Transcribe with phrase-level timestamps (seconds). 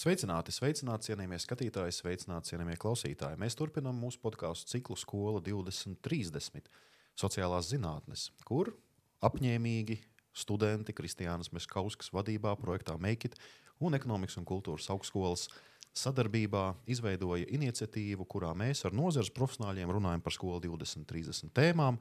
[0.00, 3.36] Sveicināti, sveicināti, cienījamie skatītāji, sveicināti, cienījamie klausītāji.
[3.40, 6.70] Mēs turpinām mūsu podkāstu ciklu Skola 2030,
[7.20, 8.70] sociālās zinātnes, kur
[9.26, 9.98] apņēmīgi
[10.32, 13.36] studenti Kristiānas Meskauskas vadībā projektā Make It
[13.84, 15.50] un Ekonomikas un kultūras augstskolas
[15.92, 22.00] sadarbībā izveidoja iniciatīvu, kurā mēs ar nozares profesionāļiem runājam par skolu 2030 tēmām.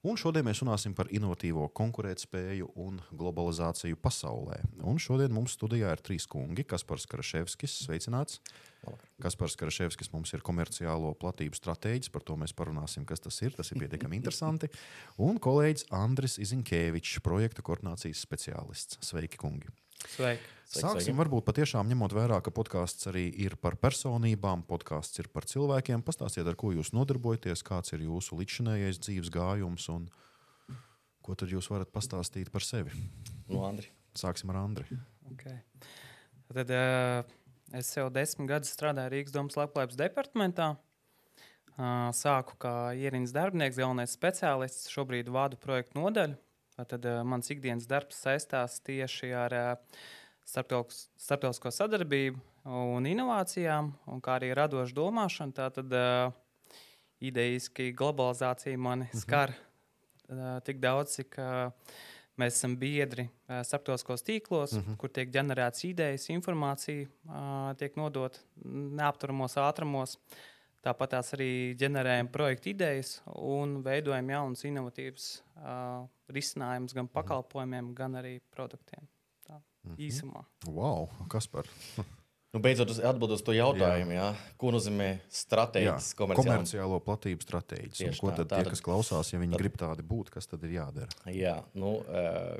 [0.00, 4.56] Un šodien mēs runāsim par inovatīvo konkurētspēju un globalizāciju pasaulē.
[4.88, 6.64] Un šodien mums studijā ir trīs kungi.
[6.64, 8.38] Kaspars Karaševskis, sveicināts.
[9.20, 13.52] Kaspars Karaševskis mums ir komerciālo platību stratēģis, par to mēs parunāsim, kas tas ir.
[13.58, 14.72] Tas ir pietiekami interesanti.
[15.20, 19.02] Un kolēģis Andris Iziņkevičs, projektu koordinācijas speciālists.
[19.04, 19.68] Sveiki, kungi!
[20.08, 20.56] Sveiki.
[20.70, 26.04] Sāksim varbūt patiešām ņemot vērā, ka podkāsts arī ir par personībām, podkāsts ir par cilvēkiem.
[26.06, 30.06] Pastāstiet, ar ko jūs nodarbojaties, kāds ir jūsu līdzinājais dzīves gājums un
[31.26, 32.94] ko tad jūs varat pastāstīt par sevi.
[33.50, 33.90] No Andri.
[34.14, 34.86] Sāksim ar Andri.
[35.32, 35.58] Okay.
[36.54, 37.34] Tad, uh,
[37.78, 40.70] es jau desmit gadus strādāju Rīgas domas labklājības departamentā.
[41.80, 44.90] Uh, sāku kā ierīnas darbinieks, galvenais speciālists.
[44.94, 46.38] Šobrīd vadu projektu nodaļu.
[46.88, 49.98] Tad uh, mans ikdienas darbs saistās tieši ar uh,
[50.50, 55.56] starptautisko sadarbību un inovācijām, un kā arī radošu domāšanu.
[55.56, 56.32] Tātad uh,
[57.20, 59.22] idejiski globalizācija mani mhm.
[59.22, 61.72] skar uh, tik daudz, cik uh,
[62.40, 64.92] mēs esam biedri uh, starptautiskos tīklos, uh mhm.
[64.92, 65.00] -huh.
[65.00, 70.18] kur tiek ģenerētas idejas, informācija uh, tiek nodota neapturamos ātrumos.
[70.80, 71.50] Tāpat tās arī
[71.80, 75.26] ģenerējam projektu idejas un veidojam jaunas, inovatīvas
[75.60, 77.14] uh, risinājumus gan mhm.
[77.18, 79.08] pakalpojumiem, gan arī produktiem.
[79.80, 80.00] Mm -hmm.
[80.06, 80.42] Īsumā.
[80.66, 81.64] Wow, kas par?
[82.52, 84.24] Nu, beidzot, atbildot uz to jautājumu, jā.
[84.34, 88.18] Jā, ko nozīmē stratēģis, komerciālo, komerciālo platību stratēģis.
[88.18, 91.08] Ko tad tie, kas klausās, ja viņi tad, grib tādi būt, kas tad ir jādara?
[91.30, 92.58] Jā, nu, uh,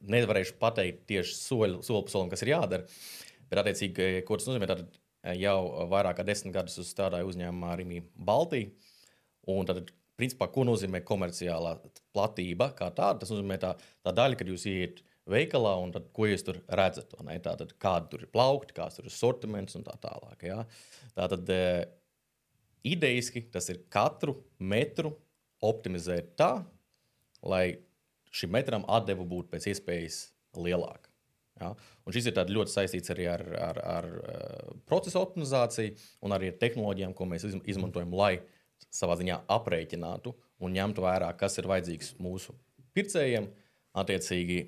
[0.00, 2.82] nevarēšu pateikt tieši soļu, soli pa solim, kas ir jādara.
[3.48, 4.98] Bet, attiecīgi, ko tas nozīmē, tad
[5.36, 8.70] jau vairāk kā desmit gadus strādāju uzņēmumā Rīgā Baltijā.
[9.48, 9.90] Un tad,
[10.20, 11.78] principā, ko nozīmē komerciālā
[12.12, 13.22] platība kā tāda?
[13.22, 13.74] Tas nozīmē tā,
[14.04, 17.14] tā daļa, kad jūs ieiet veikalā, un tad, ko jūs tur redzat.
[17.44, 20.44] Tātad, kāda tur ir plaukti, kāds ir sortiments un tā tālāk.
[20.48, 20.62] Ja?
[21.16, 21.88] Tātad, e,
[22.92, 25.14] idejiski tas ir katru metru
[25.64, 26.52] optimizēt tā,
[27.42, 27.78] lai
[28.34, 30.26] šim metram atdeve būtu pēc iespējas
[30.58, 31.07] lielāka.
[31.60, 31.72] Ja?
[32.06, 35.96] Un šis ir ļoti saistīts arī ar, ar, ar uh, procesu optimizāciju
[36.26, 38.38] un arī ar tehnoloģijām, ko mēs izmantojam, lai
[38.90, 42.54] savā ziņā aprēķinātu un ņemtu vērā, kas ir vajadzīgs mūsu
[42.96, 43.50] pircējiem,
[43.98, 44.58] Attiecīgi,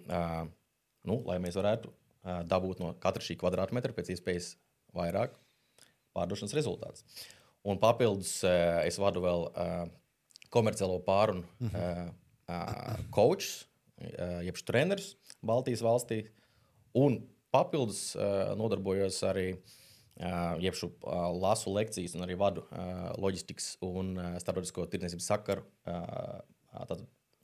[1.08, 1.92] nu, lai mēs varētu
[2.48, 4.54] dabūt no katra šī kvadrātmetra pēc iespējas
[4.96, 5.36] vairāk
[6.16, 7.04] pārdošanas rezultātus.
[7.68, 8.40] Un papildus
[8.86, 9.46] es vadu vēl
[10.52, 13.08] komerciālo pārunu mm -hmm.
[13.14, 13.66] coachus,
[14.46, 16.24] jeb trenerus Baltijas valstī.
[16.94, 17.20] Un
[17.50, 18.16] papildus
[18.58, 19.54] nodarbojos arī
[20.76, 20.90] šo
[21.40, 22.64] lasu lekcijas un arī vadu
[23.22, 25.62] loģistikas un starptautisko tirdzniecības sakaru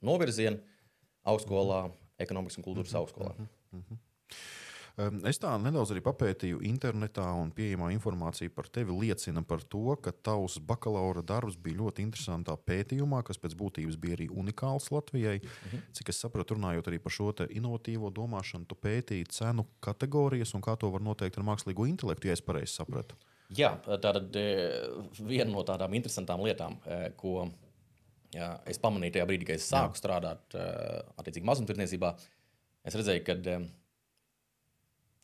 [0.05, 0.59] novirzienu
[1.27, 1.87] augstskolā,
[2.21, 2.99] ekonomikas un kultūras -hmm.
[2.99, 3.33] augstskolā.
[3.71, 3.97] Mm -hmm.
[5.29, 10.09] Es tā nedaudz arī papētīju internetā, un pieejamā informācija par tevi liecina par to, ka
[10.25, 15.37] tavs bakalaura darbs bija ļoti interesantā pētījumā, kas pēc būtības bija arī unikāls Latvijai.
[15.37, 15.85] -hmm.
[15.93, 20.77] Cik es sapratu, runājot arī par šo inovatīvo domāšanu, tu pētīji cenu kategorijas un kā
[20.77, 23.15] to var noteikt ar mākslīgo intelektu, ja es pareizi sapratu.
[23.49, 24.81] Jā, tā ir e,
[25.19, 27.49] viena no tādām interesantām lietām, e, ko
[28.35, 30.01] Jā, es pamanīju tajā brīdī, kad es sāku Jā.
[30.01, 32.09] strādāt uh, mazumtirdzniecībā.
[32.83, 33.37] Es redzēju, ka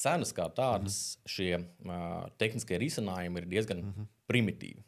[0.03, 1.33] cenas kā tādas, -hmm.
[1.35, 4.09] šie uh, tehniskie risinājumi ir diezgan -hmm.
[4.27, 4.83] primitīvi.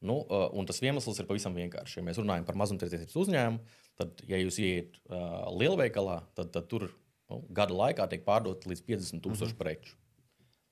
[0.00, 1.98] Nu, uh, un tas iemesls ir pavisam vienkāršs.
[1.98, 3.60] Ja mēs runājam par mazumtirdzniecības uzņēmumu,
[4.00, 6.88] tad, ja jūs ieiet uh, lielveikalā, tad, tad tur
[7.30, 9.58] nu, gada laikā tiek pārdot līdz 50 tūkstoši mm -hmm.
[9.58, 9.96] preču.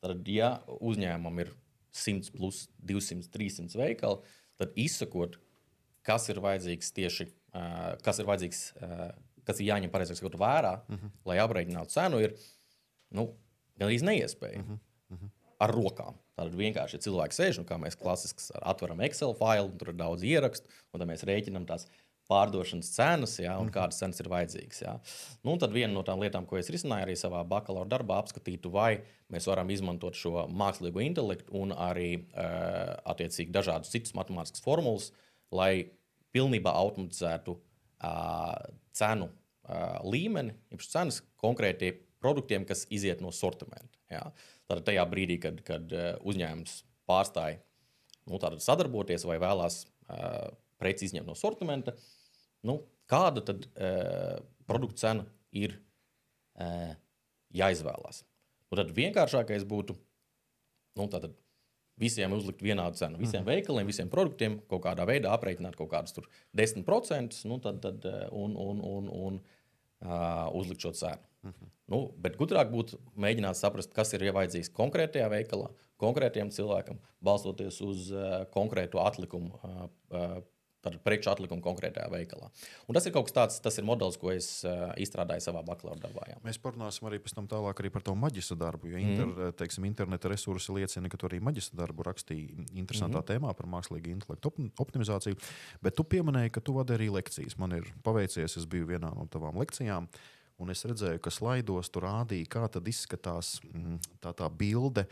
[0.00, 1.52] Tad, ja uzņēmumam ir
[1.92, 4.18] 100, plus 200, 300 veikali,
[4.56, 5.38] tad izsakot
[6.08, 9.10] kas ir vajadzīgs tieši, uh, kas ir vajadzīgs, uh,
[9.48, 11.12] kas ir jāņem pareizāk sakot vērā, mhm.
[11.28, 12.36] lai aprēķinātu cenu, ir
[13.16, 13.28] nu,
[13.78, 14.62] gandrīz neiespēja.
[14.62, 14.78] Uh -huh.
[15.10, 15.30] Uh -huh.
[15.58, 16.18] Ar rokām.
[16.36, 20.22] Tātad vienkārši ja cilvēks sēž un kā mēs klasiski atveram Excel failu, tur ir daudz
[20.22, 21.88] ierakstu, un tad mēs rēķinām tās
[22.28, 23.74] pārdošanas cenas, ja, un mm -hmm.
[23.74, 24.82] kādas cenas ir vajadzīgas.
[24.82, 24.98] Ja.
[25.42, 29.00] Nu, tad viena no tām lietām, ko es risināju arī savā bakalaura darbā, apskatītu, vai
[29.32, 35.12] mēs varam izmantot šo mākslīgo intelektu un arī uh, attiecīgi dažādus citus matemātiskus formulas,
[35.50, 35.90] lai
[36.32, 38.54] pilnībā automatizētu uh,
[38.92, 43.98] cenu uh, līmeni, jeb cenas konkrētiem produktiem, kas iziet no sortimenta.
[44.10, 44.28] Ja?
[44.68, 45.92] Tad tajā brīdī, kad, kad
[46.26, 47.60] uzņēmums pārstāja
[48.28, 51.94] nu, sadarboties vai vēlās uh, preci izņemt no sortimenta,
[52.68, 54.38] nu, kāda tad uh,
[54.68, 55.26] produkta cena
[55.56, 55.78] ir
[56.60, 56.94] uh,
[57.56, 58.24] jāizvēlās.
[58.68, 59.96] Nu, tad vienkāršākais būtu
[60.98, 61.36] nu, tātad
[61.98, 63.18] visiem uzlikt vienādu cenu.
[63.18, 63.48] Visiem mm.
[63.48, 66.14] veikaliem, visiem produktiem kaut kādā veidā aprēķināt kaut kādus
[66.54, 69.57] 10% nu, tad, tad, un, un, un, un uh,
[70.54, 71.24] uzlikt šo cenu.
[71.42, 71.68] Mm -hmm.
[71.86, 78.10] nu, bet gudrāk būtu mēģināt saprast, kas ir vajadzīgs konkrētajā veikalā, konkrētajam cilvēkam, balstoties uz
[78.12, 79.54] uh, konkrētu atlikumu.
[79.62, 80.42] Uh, uh,
[80.78, 82.48] Preču atlikumu konkrētajā veikalā.
[82.86, 85.98] Un tas ir kaut kas tāds, tas ir modelis, ko es uh, izstrādāju savā bakalaura
[86.04, 86.28] darbā.
[86.30, 86.36] Jā.
[86.44, 88.92] Mēs parunāsim arī tālāk arī par to maģistra darbu.
[88.92, 89.56] Jo inter, mm.
[89.58, 93.28] teiksim, interneta resursi liecina, ka tu arī maģistra darbu rakstīji interesantā mm.
[93.32, 95.38] tēmā par mākslīgu intelektu op optimizāciju.
[95.82, 97.58] Bet tu pieminēji, ka tu vadi arī lekcijas.
[97.58, 100.08] Man ir paveicies, es biju vienā no tavām lekcijām.
[100.58, 105.06] Un es redzēju, ka slaidos tur rādīja, kā izskatās mm, tā, tā bilde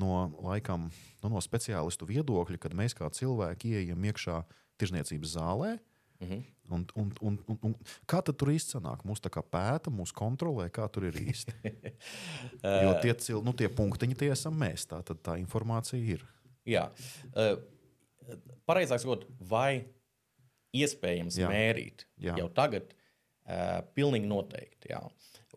[0.00, 0.88] no, laikam,
[1.22, 4.40] nu, no speciālistu viedokļa, kad mēs kā cilvēki ieejam iekšā
[4.80, 5.76] tirzniecības zālē.
[6.16, 6.42] Mm -hmm.
[6.68, 7.74] un, un, un, un, un,
[8.08, 9.04] kā tur īsti sanāk?
[9.04, 11.52] Mūsu pēta, mūsu kontrolē, kā tur ir īsti.
[12.84, 14.86] jo tie, cil, nu, tie punktiņi tie esam mēs.
[14.86, 16.24] Tā tad tā informācija ir.
[16.64, 16.90] Jā,
[17.36, 17.60] uh,
[18.66, 19.84] pareizāk sakot, vai
[20.72, 21.48] iespējams Jā.
[21.48, 22.36] mērīt Jā.
[22.38, 22.94] jau tagad?
[23.46, 24.90] Uh, pilnīgi noteikti.
[24.90, 25.04] Jā.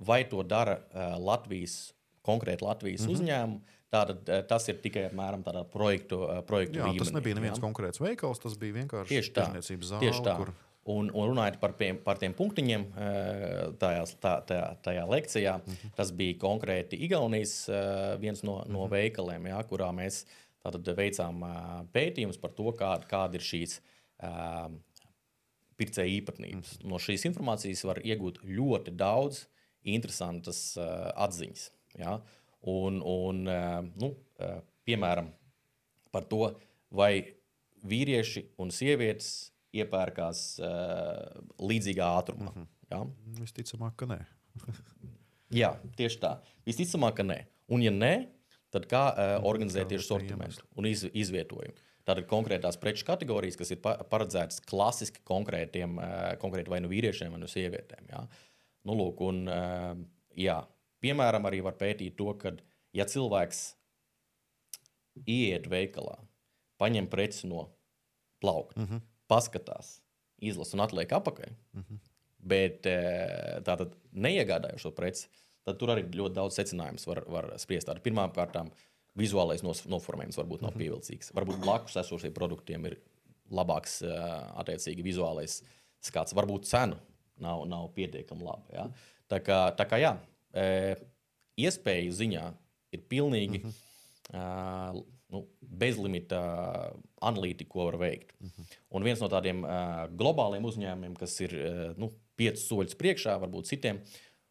[0.05, 3.13] Vai to dara uh, Latvijas, konkrēti Latvijas mm -hmm.
[3.13, 3.61] uzņēmumi?
[3.89, 7.01] Tātad tas ir tikai apmēram tādā projektu, projektu jā, līmenī.
[7.01, 7.63] Tas nebija neviens jā.
[7.63, 9.47] konkrēts veikals, tas bija vienkārši tā.
[9.65, 10.35] Zāle, tieši tā.
[10.37, 10.51] Kur...
[10.89, 12.85] Un, un runājot par, pie, par tiem punktiņiem,
[13.81, 15.95] tajā, tā, tajā, tajā lekcijā, mm -hmm.
[15.97, 17.69] tas bija konkrēti Igaunijas
[18.21, 18.91] viens no, no mm -hmm.
[18.91, 20.25] veikaliem, jā, kurā mēs
[20.95, 21.43] veicām
[21.93, 23.79] pētījumus par to, kāda, kāda ir šīs
[25.77, 26.77] pircēja īpatnības.
[26.77, 26.89] Mm -hmm.
[26.89, 29.47] No šīs informācijas var iegūt ļoti daudz
[29.83, 30.77] interesantas
[31.15, 31.71] atziņas.
[31.97, 32.19] Jā.
[32.67, 33.45] Un, un,
[33.95, 34.09] nu,
[34.83, 35.29] piemēram,
[36.11, 36.49] par to,
[36.91, 37.13] vai
[37.87, 40.41] vīrieši un sievietes iepērkās
[41.61, 42.51] līdzīgā ātrumā.
[42.51, 42.67] Mm -hmm.
[42.91, 43.05] ja?
[43.39, 44.19] Visticamāk, ka nē.
[45.61, 46.35] Jā, tieši tā.
[46.67, 47.39] Visticamāk, ka nē.
[47.73, 48.13] Un, ja nē,
[48.73, 51.77] tad kā uh, organizēt tieši sortimentu un iz, izvietojumu?
[52.07, 57.41] Tātad konkrētās preču kategorijas, kas ir paredzētas klasiski konkrētiem, uh, konkrēti vai nu vīriešiem, vai
[57.41, 58.07] nu sievietēm.
[58.09, 58.23] Ja?
[58.87, 59.93] Nu, lūk, un, uh,
[60.37, 60.59] jā,
[61.03, 62.53] Piemēram, arī var pētīt to, ka,
[62.95, 63.61] ja cilvēks
[65.27, 66.17] ieiet veikalā,
[66.79, 67.69] paņem preci no
[68.43, 69.01] plaukta, mm -hmm.
[69.27, 69.99] paskatās,
[70.39, 71.99] izlasa un atliek apakaļ, mm -hmm.
[72.39, 72.99] bet e,
[73.67, 75.27] tātad neiegādājas šo preci,
[75.63, 77.89] tad tur arī ļoti daudz secinājumus var, var spriest.
[78.03, 78.57] Pirmkārt,
[79.15, 80.77] vizuālais noformējums varbūt nav -hmm.
[80.77, 81.33] pievilcīgs.
[81.33, 82.99] Varbūt blakus esošiem produktiem ir
[83.51, 84.15] labāks, e,
[84.55, 85.63] attiecīgi, vizuālais
[85.99, 86.33] skats.
[86.33, 86.99] Varbūt cena
[87.37, 88.65] nav, nav pietiekami laba.
[88.73, 88.89] Ja?
[89.29, 90.17] Tā kā, tā kā jā,
[91.59, 92.45] iespēju ziņā
[92.95, 95.03] ir pilnīgi mm -hmm.
[95.29, 96.39] nu, bezlimita
[97.21, 98.33] analītika, ko var veikt.
[98.39, 98.79] Mm -hmm.
[98.89, 99.61] Un viens no tādiem
[100.17, 101.53] globāliem uzņēmumiem, kas ir
[101.97, 104.01] nu, piecus soļus priekšā, varbūt citiem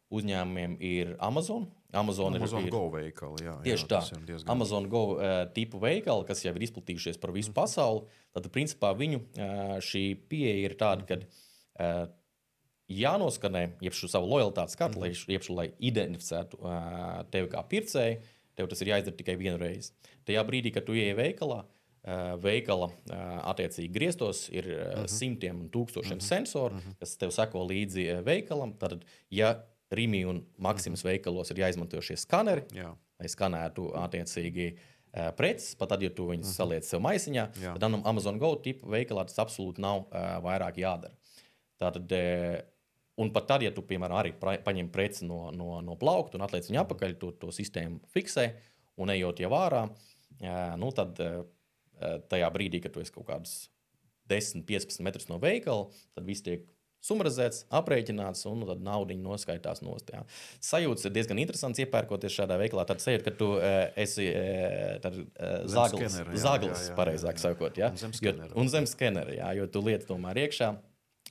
[0.09, 1.67] uzņēmumiem, ir Amazon.
[1.91, 3.45] Amazon, Amazon ir, ir Go veikali.
[3.45, 4.21] Jā, tieši jā, tā.
[4.27, 4.51] Diezgan...
[4.53, 7.61] Amazon Go uh, tipu veikali, kas jau ir izplatījušies par visu mm -hmm.
[7.61, 8.01] pasauli.
[8.33, 12.09] Tad, principā, viņu uh, šī pieeja ir tāda, ka uh,
[12.89, 15.31] jānoskanē, jeb šo savu lojalitātes kartu, mm -hmm.
[15.31, 18.21] jeb, lai identificētu uh, tevi kā pircēju,
[18.55, 19.93] tev tas ir jāizdara tikai vienu reizi.
[20.25, 22.93] Tajā brīdī, kad tu ieej veikalā, uh, veikala uh,
[23.51, 25.07] attiecīgi griestos ir uh, mm -hmm.
[25.07, 26.29] simtiem un tūkstošiem mm -hmm.
[26.35, 26.95] sensoru, mm -hmm.
[26.99, 28.73] kas tev seko līdzi uh, veikalam.
[28.73, 31.11] Tad, ja Rīgā un Maksimas mm -hmm.
[31.11, 32.95] veikalos ir jāizmanto šie skaneri, Jā.
[33.19, 36.55] lai skanētu attiecīgi uh, preces, pat tad, ja tu viņus mm -hmm.
[36.55, 37.79] saliec sev maisiņā, Jā.
[37.79, 41.13] tad Amazon Go tipu veikalā tas absolūti nav uh, vairāk jādara.
[41.79, 42.59] Tātad uh,
[43.19, 46.69] Un pat tad, ja tu, piemēram, arī paņem preci no, no, no plaukta un atliec
[46.69, 48.45] viņu atpakaļ, to, to sistēmu fiksē
[48.99, 49.85] un ejot jau ārā,
[50.79, 51.19] nu, tad
[52.31, 53.55] tajā brīdī, kad tu esi kaut kādus
[54.31, 56.67] 10, 15 metrus no veikala, tad viss tiek
[57.03, 60.11] sumrazēts, aprēķināts, un tad nauda noskaitās nost.
[60.13, 60.25] Jā.
[60.63, 62.83] Sajūta ir diezgan interesants, iepērkoties šādā veikalā.
[62.89, 64.99] Tad sajūta, ka tu uh, esi uh,
[65.71, 67.93] zaglis, zaglis pareizāk sakot, jā.
[68.59, 69.53] Un zem skenera.
[69.55, 70.73] Jo tu lieti tomēr iekšā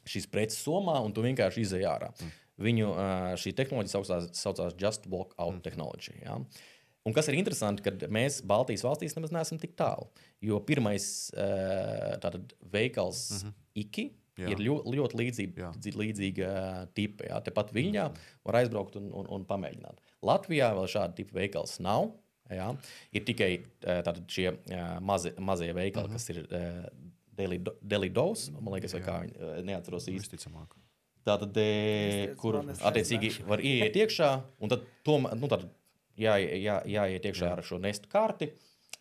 [0.08, 2.10] šīs preces somā, un tu vienkārši izēj ārā.
[2.16, 2.36] Mm.
[2.68, 2.90] Viņu
[3.38, 5.64] šī tehnoloģija saucās, saucās Just Walk Out mm.
[5.66, 6.16] Technology.
[6.24, 6.38] Ja?
[7.06, 10.08] Un kas ir interesanti, ka mēs Baltijas valstīs nemaz neesam tik tālu.
[10.44, 11.06] Jo pirmais
[12.22, 13.54] tātad, veikals mm -hmm.
[13.84, 14.06] IKI.
[14.38, 14.52] Jā.
[14.52, 16.50] Ir ļoti, ļoti līdzīga, līdzīga
[16.94, 17.24] tipa.
[17.26, 17.40] Jā.
[17.42, 18.26] Tepat Viņā mm.
[18.46, 19.98] var aizbraukt un, un, un pamēģināt.
[20.22, 22.12] Latvijā vēl šāda tipa veikals nav.
[22.48, 22.68] Jā.
[23.12, 23.50] Ir tikai
[23.82, 24.52] tātad, šie
[25.04, 26.16] mazi, mazie veikali, mm -hmm.
[26.16, 26.46] kas ir
[27.38, 30.36] Deli Dose, man liekas, vai kā viņi eh, neatceros īsti.
[30.36, 30.76] Visticamāk.
[31.28, 34.30] Tātad, e, kur attiecīgi var ieiet iekšā,
[34.64, 35.66] un tad, tom, nu, tad
[36.16, 38.52] jā, jā, jāiet iekšā ar šo nestu karti.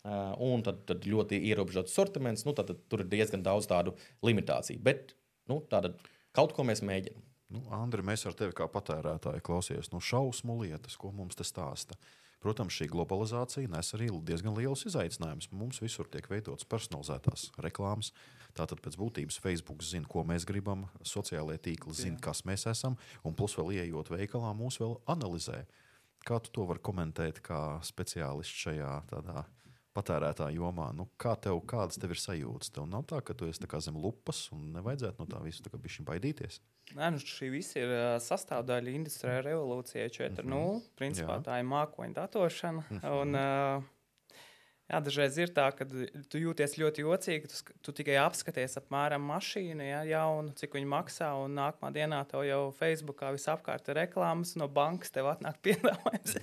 [0.07, 3.91] Uh, un tad, tad ļoti ierobežots sortiments, nu, tad, tad tur ir diezgan daudz tādu
[4.23, 4.79] limitāciju.
[4.85, 5.15] Bet
[5.51, 5.91] nu, tāda,
[6.37, 7.25] kaut ko mēs mēģinām.
[7.55, 11.95] Nu, Andri, mēs ar tevi kā patērētāji klausāmies no šausmu lietas, ko mums te stāsta.
[12.43, 15.49] Protams, šī globalizācija nes arī diezgan lielus izaicinājumus.
[15.57, 18.11] Mums visur tiek veidotas personalizētās reklāmas.
[18.57, 23.35] Tātad pēc būtības Facebook zina, ko mēs gribam, sociālajie tīkli zina, kas mēs esam, un
[23.37, 25.63] plus vēl ieejot veikalā, mūs vēl analizē.
[26.27, 29.45] Kā tu to vari komentēt kā speciālists šajā tādā
[29.97, 30.89] patērētāja jomā?
[30.97, 32.73] Nu, kā tev, kādas tev ir sajūtas?
[32.73, 36.61] Tev nav tā, ka tu esi zem lupas un nevajadzētu no tā visu baidīties.
[36.95, 40.45] Nē, nu šī viss ir uh, sastāvdaļa industrijai revolūcijai 4.0.
[40.45, 40.81] Mm -hmm.
[40.95, 41.43] Principā Jā.
[41.43, 42.83] tā ir mākoņu datošana.
[42.89, 43.21] Mm -hmm.
[43.21, 43.83] un, uh,
[44.87, 45.83] Jā, dažreiz ir tā, ka
[46.31, 47.49] tu jūties ļoti jocīgi.
[47.51, 52.45] Tu, tu tikai apskaties apmēram mašīnu, ja, jaunu, cik viņa maksā, un nākamā dienā tev
[52.47, 56.37] jau Facebookā visapkārt ir reklāmas, no bankas tev atnāk piedāvājums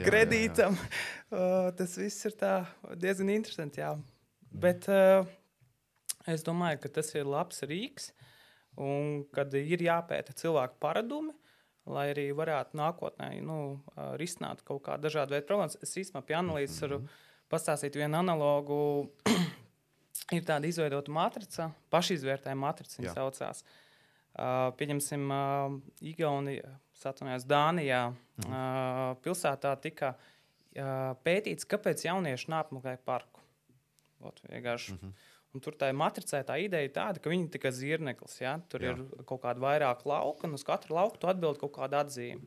[0.00, 0.80] kredītam.
[0.80, 1.42] Jā, jā.
[1.42, 2.38] Uh, tas viss ir
[3.04, 3.84] diezgan interesanti.
[3.84, 3.92] Jā.
[4.64, 5.28] Bet uh,
[6.24, 8.14] es domāju, ka tas ir labs rīks,
[8.80, 11.36] un kad ir jāpēta cilvēku paradumi.
[11.90, 13.80] Lai arī varētu nākotnē nu,
[14.20, 18.20] risināt kaut kādu dažādu veidu problēmas, es īstenībā pie analīzes varu mm -hmm pastāstīt vienu
[18.20, 18.80] analogu.
[20.36, 23.64] ir tāda izveidota matrica, pašizvērtējuma matrica, viņa saucās.
[24.30, 25.72] Uh, pieņemsim, uh,
[26.06, 28.46] Igaunijā, Satunies, Dānijā mm.
[28.46, 33.42] uh, pilsētā tika uh, pētīts, kāpēc jaunieši neapmeklē parku.
[34.22, 34.94] Ot, vienkārši.
[34.94, 35.26] Mm -hmm.
[35.50, 38.36] Un tur tā matricē tā ideja ir tāda, ka viņi ir tikai zirneklis.
[38.38, 38.52] Ja?
[38.70, 38.92] Tur Jā.
[38.94, 42.46] ir kaut kāda vairāk lauka, un uz katru lauku atbild kaut kādu atzīmi.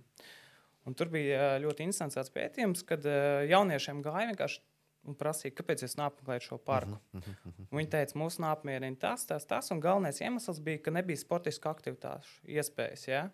[0.87, 3.03] Un tur bija ļoti interesants pētījums, kad
[3.47, 4.63] jauniešiem gāja vienkārši
[5.09, 6.97] un prasīja, kāpēc es neapmeklēju šo parku.
[7.13, 7.65] Uh -huh, uh -huh.
[7.77, 12.43] Viņa teica, mūs neapmierina tas, tas, tas, un galvenais iemesls bija, ka nebija sportisku aktivitāšu
[12.47, 13.07] iespējas.
[13.07, 13.29] Ja?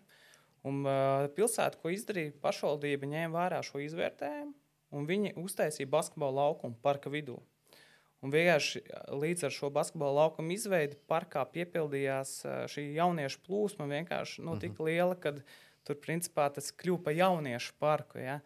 [0.62, 4.52] Un uh, pilsēta, ko izdarīja, pašvaldība ņēma vērā šo izvērtējumu,
[4.90, 7.38] un viņi uztaisīja basketbola laukumu parka vidū.
[8.20, 8.82] Un vienkārši
[9.16, 12.34] līdz ar šo basketbola laukumu izveidi parkā piepildījās
[12.68, 15.38] šī jauniešu plūsma vienkārši nu, tik liela, ka
[15.88, 18.20] tur principā tas kļuva par jauniešu parku.
[18.20, 18.38] Ja?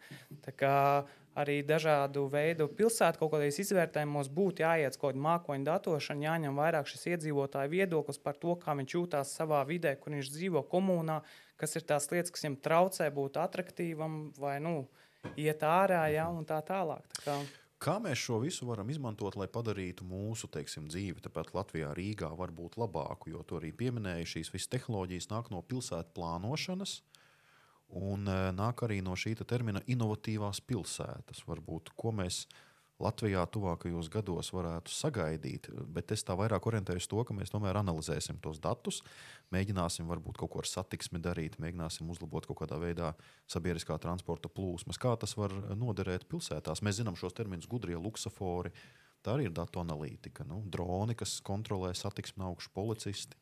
[0.45, 0.75] Tā kā
[1.35, 6.87] arī dažādu veidu pilsētu kaut kādās izvērtējumos būtu jāiet kaut kāda mākoņu datošana, jāņem vairāk
[6.87, 11.19] šis iedzīvotāju viedoklis par to, kā viņš jūtās savā vidē, kur viņš dzīvo komunā,
[11.59, 14.77] kas ir tās lietas, kas viņam traucē būt attraktīvam vai nu,
[15.35, 17.03] iet ārā ja, un tā tālāk.
[17.19, 17.37] Tā kā...
[17.85, 22.79] Kā mēs šo visu varam izmantot, lai padarītu mūsu teiksim, dzīvi, tāpat Latvijā, Rīgā, varbūt
[22.81, 23.29] labāku?
[23.29, 26.95] Jo to arī pieminēja, šīs visas tehnoloģijas nāk no pilsētu plānošanas,
[27.93, 31.43] Un uh, nāk arī no šī termina inovatīvās pilsētas.
[31.47, 32.45] Varbūt, ko mēs
[33.03, 38.37] Latvijā tuvākajos gados varētu sagaidīt, bet es tā vairāk orientējos to, ka mēs tomēr analizēsim
[38.43, 39.01] tos datus,
[39.51, 43.11] mēģināsim varbūt kaut ko ar satiksmi darīt, mēģināsim uzlabot kaut kādā veidā
[43.51, 46.83] sabiedriskā transporta plūsmas, kā tas var noderēt pilsētās.
[46.87, 48.71] Mēs zinām šos terminus gudrie luksafori,
[49.25, 53.35] tā arī ir datu analītika, nu, droni, kas kontrolē satiksmi augšu policisti,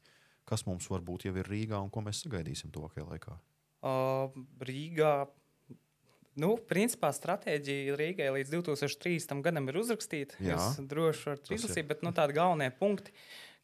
[0.50, 3.38] kas mums varbūt jau ir Rīgā un ko mēs sagaidīsim tuvākajā laikā.
[3.86, 4.33] Uh,
[4.65, 5.13] Rīgā.
[6.39, 9.41] Nu, principā stratēģija Rīgai līdz 2030.
[9.45, 10.39] gadam ir uzrakstīta.
[10.41, 13.13] Jā, es droši varu izlasīt, bet nu, tādi galvenie punkti,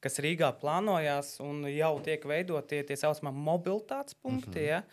[0.04, 4.54] kas Rīgā plānojās un jau tiek veidoti, tie tā saucamie mobilitātes punkti.
[4.54, 4.70] Mm -hmm.
[4.70, 4.84] ja?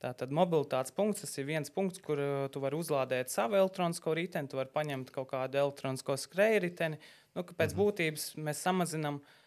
[0.00, 4.48] Tātad mobilitātes punkts tas ir viens punkts, kur uh, tu vari uzlādēt savu elektronisko riteni,
[4.48, 6.98] tu vari paņemt kaut kādu elektronisko skrēju riteni.
[7.34, 7.84] Nu, pēc mm -hmm.
[7.84, 9.45] būtības mēs samazinām uh,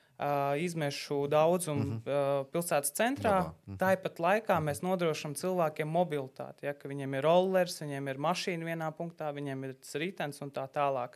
[0.57, 2.45] izmešu daudzumu mm -hmm.
[2.51, 3.39] pilsētas centrā.
[3.41, 3.77] Mm -hmm.
[3.77, 6.65] Tāpat laikā mēs nodrošinām cilvēkiem mobilitāti.
[6.65, 11.15] Ja, viņiem ir rollers, viņiem ir mašīna vienā punktā, viņiem ir rītens un tā tālāk.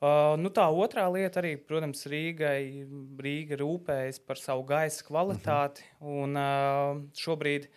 [0.00, 2.86] Uh, nu, tā otrā lieta arī, protams, Rīgai,
[3.18, 5.82] Rīga rūpējas par savu gaisa kvalitāti.
[6.00, 6.22] Mm -hmm.
[6.22, 7.68] un, uh, šobrīd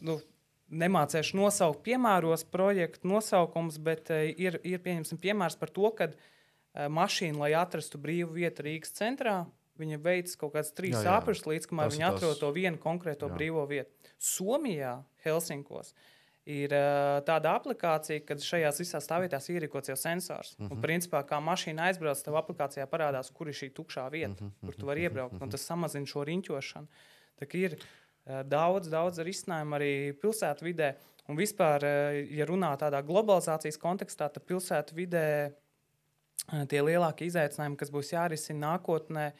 [0.00, 0.20] nu,
[0.70, 4.78] nemācīšu nosaukt piemēros projektu nosaukumus, bet uh, ir, ir
[5.20, 6.12] piemērs par to, ka uh,
[6.74, 9.42] mašīnu, lai atrastu brīvu vietu Rīgas centrā.
[9.80, 13.36] Viņa veids kaut kādas trīs apgabalus, līdz kamēr viņi atrod to vienu konkrēto jā.
[13.36, 14.10] brīvo vietu.
[14.20, 15.94] Somijā, Helsinkos,
[16.44, 20.52] ir uh, tāda aplikācija, ka šajās visās stāvvietās ierīkots jau sensors.
[20.58, 20.70] Mm -hmm.
[20.70, 20.84] Un, mhm.
[20.84, 24.66] principā, kā mašīna aizbrauc, tev aplikācijā parādās, kur ir šī tukšā vieta, mm -hmm.
[24.66, 25.32] kur tu vari iebraukt.
[25.32, 25.50] Mm -hmm.
[25.50, 26.86] Tas samazina šo riņķošanu.
[27.40, 30.94] Tā ir uh, daudz, daudz risinājumu arī pilsētu vidē.
[31.28, 35.52] Un vispār, uh, ja runā tādā globalizācijas kontekstā, tad pilsētu vidē
[36.68, 39.30] tie lielākie izaicinājumi, kas būs jārisina nākotnē,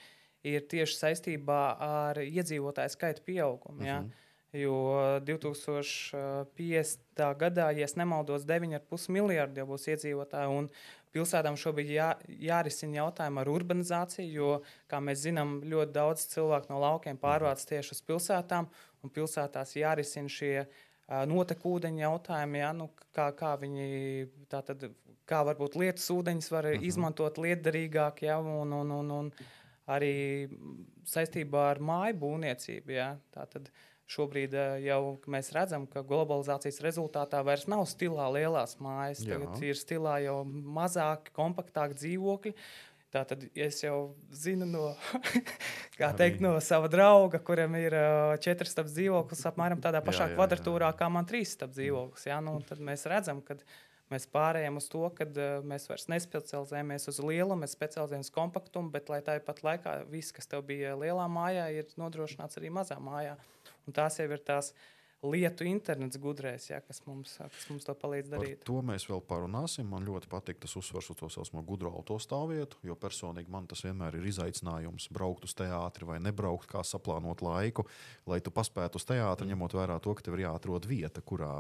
[0.46, 3.86] ir tieši saistībā ar iedzīvotāju skaita pieaugumu.
[3.86, 3.98] Ja?
[3.98, 4.10] Uh mhm.
[4.10, 4.18] -huh.
[4.52, 7.36] Jo 2050.
[7.40, 10.48] gadā, ja nemaldos, 9,5 miljardi jau būs iedzīvotāji.
[10.58, 10.68] Un
[11.12, 16.80] pilsētām šobrīd jā, jārisina jautājumi ar urbanizāciju, jo, kā mēs zinām, ļoti daudz cilvēku no
[16.84, 18.66] laukiem pārvāc tieši uz pilsētām,
[19.02, 20.66] un pilsētās jārisina šie
[21.28, 22.72] notekūdeņa jautājumi, ja?
[22.76, 24.88] nu, kā, kā viņi tātad
[25.28, 26.82] kā varbūt lietus ūdeņus var uh mhm.
[26.82, 26.88] -huh.
[26.88, 29.32] izmantot lietderīgāk, ja, un, un, un, un
[29.90, 30.48] arī
[31.08, 32.94] saistībā ar māju būvniecību.
[32.94, 33.16] Ja.
[33.34, 33.70] Tātad
[34.12, 34.54] šobrīd
[34.84, 35.00] jau
[35.30, 39.24] mēs redzam, ka globalizācijas rezultātā vairs nav stilā lielās mājas.
[39.24, 39.38] Jā.
[39.38, 42.54] Tagad ir stilā jau mazāk, kompaktāki dzīvokļi.
[43.12, 44.86] Tātad es jau zinu no,
[46.00, 50.30] kā teikt, no sava drauga, kuram ir uh, četras stāvs dzīvoklis, apmēram tādā pašā Jā,
[50.30, 50.38] jā, jā.
[50.38, 52.24] kvadratūrā kā man trīs stāvs dzīvoklis.
[52.30, 52.38] Ja?
[52.44, 53.58] Nu, tad mēs redzam, ka
[54.12, 59.12] mēs pārējām uz to, ka uh, mēs vairs nespecializējamies uz lielumu, mēs specializējamies kompaktumu, bet
[59.12, 63.36] lai tāpat laikā viss, kas tev bija lielā mājā, ir nodrošināts arī mazā mājā.
[63.84, 64.72] Un tās jau ir tās
[65.22, 68.62] lietu internets gudrēs, ja, kas, mums, kas mums to palīdz Par darīt.
[68.66, 69.86] to mēs vēl parunāsim.
[69.88, 74.18] Man ļoti patīk tas uzsvars uz to saucamo gudro autostāvvietu, jo personīgi man tas vienmēr
[74.18, 77.86] ir izaicinājums braukt uz teātri vai nebraukt, kā saplānot laiku,
[78.26, 81.52] lai tu paspētu uz teātri, ņemot vērā to, ka tev ir jāatrod vieta, kurā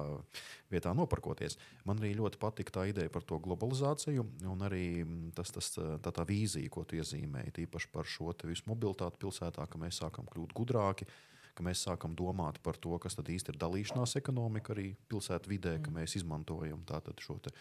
[0.72, 1.58] vietā noparkoties.
[1.86, 6.10] Man arī ļoti patīk tā ideja par to globalizāciju un arī mm, tas, tas, tā,
[6.10, 10.54] tā vīzija, ko tu iezīmēji, tīpaši par šo visu mobilitāti pilsētā, ka mēs sākam kļūt
[10.56, 11.06] gudrāki
[11.54, 15.76] ka mēs sākam domāt par to, kas tad īsti ir dalīšanās ekonomika arī pilsētu vidē,
[15.84, 16.84] ka mēs izmantojam
[17.20, 17.52] šo te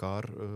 [0.00, 0.48] kāru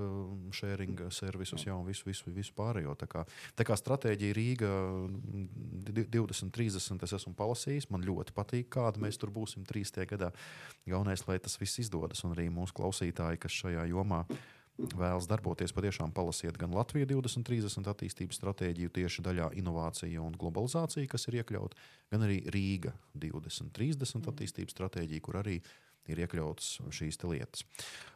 [0.56, 2.94] sharing servisus, jau visu, visu, visu pārējo.
[3.00, 3.24] Tā kā,
[3.58, 5.44] tā kā stratēģija Rīga mm,
[5.90, 10.06] di- 2030 es esmu palasījis, man ļoti patīk, kāda mēs tur būsim 30.
[10.14, 10.32] gadā.
[10.88, 14.24] Galvenais, lai tas viss izdodas, un arī mūsu klausītāji, kas šajā jomā
[14.78, 21.28] vēlas darboties, patiešām palasiet gan Latvijas 2030 attīstības stratēģiju, tieši daļā inovācija un globalizācija, kas
[21.30, 21.78] ir iekļauta,
[22.10, 25.60] gan arī Rīga 2030 attīstības stratēģija, kur arī
[26.10, 27.64] ir iekļautas šīs lietas.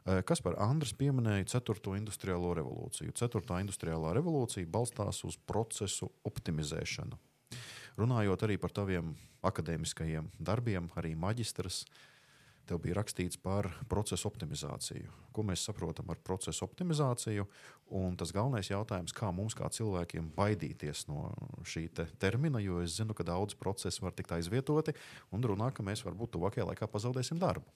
[0.05, 1.95] Eh, Kas par Andris pieminēja 4.
[1.97, 3.15] industriālo revolūciju?
[3.17, 3.63] 4.
[3.63, 7.19] industriālā revolūcija balstās uz procesu optimizēšanu.
[7.99, 11.85] Runājot arī par taviem akadēmiskajiem darbiem, arī maģistras,
[12.69, 15.11] tev bija rakstīts par procesu optimizāciju.
[15.35, 17.47] Ko mēs saprotam ar procesu optimizāciju?
[17.99, 21.31] Un tas galvenais jautājums, kā mums, kā cilvēkiem, baidīties no
[21.69, 24.95] šī te termina, jo es zinu, ka daudz procesu var tikt aizvietoti
[25.33, 27.69] un runā, ka mēs varbūt tuvākajā laikā pazaudēsim darbu.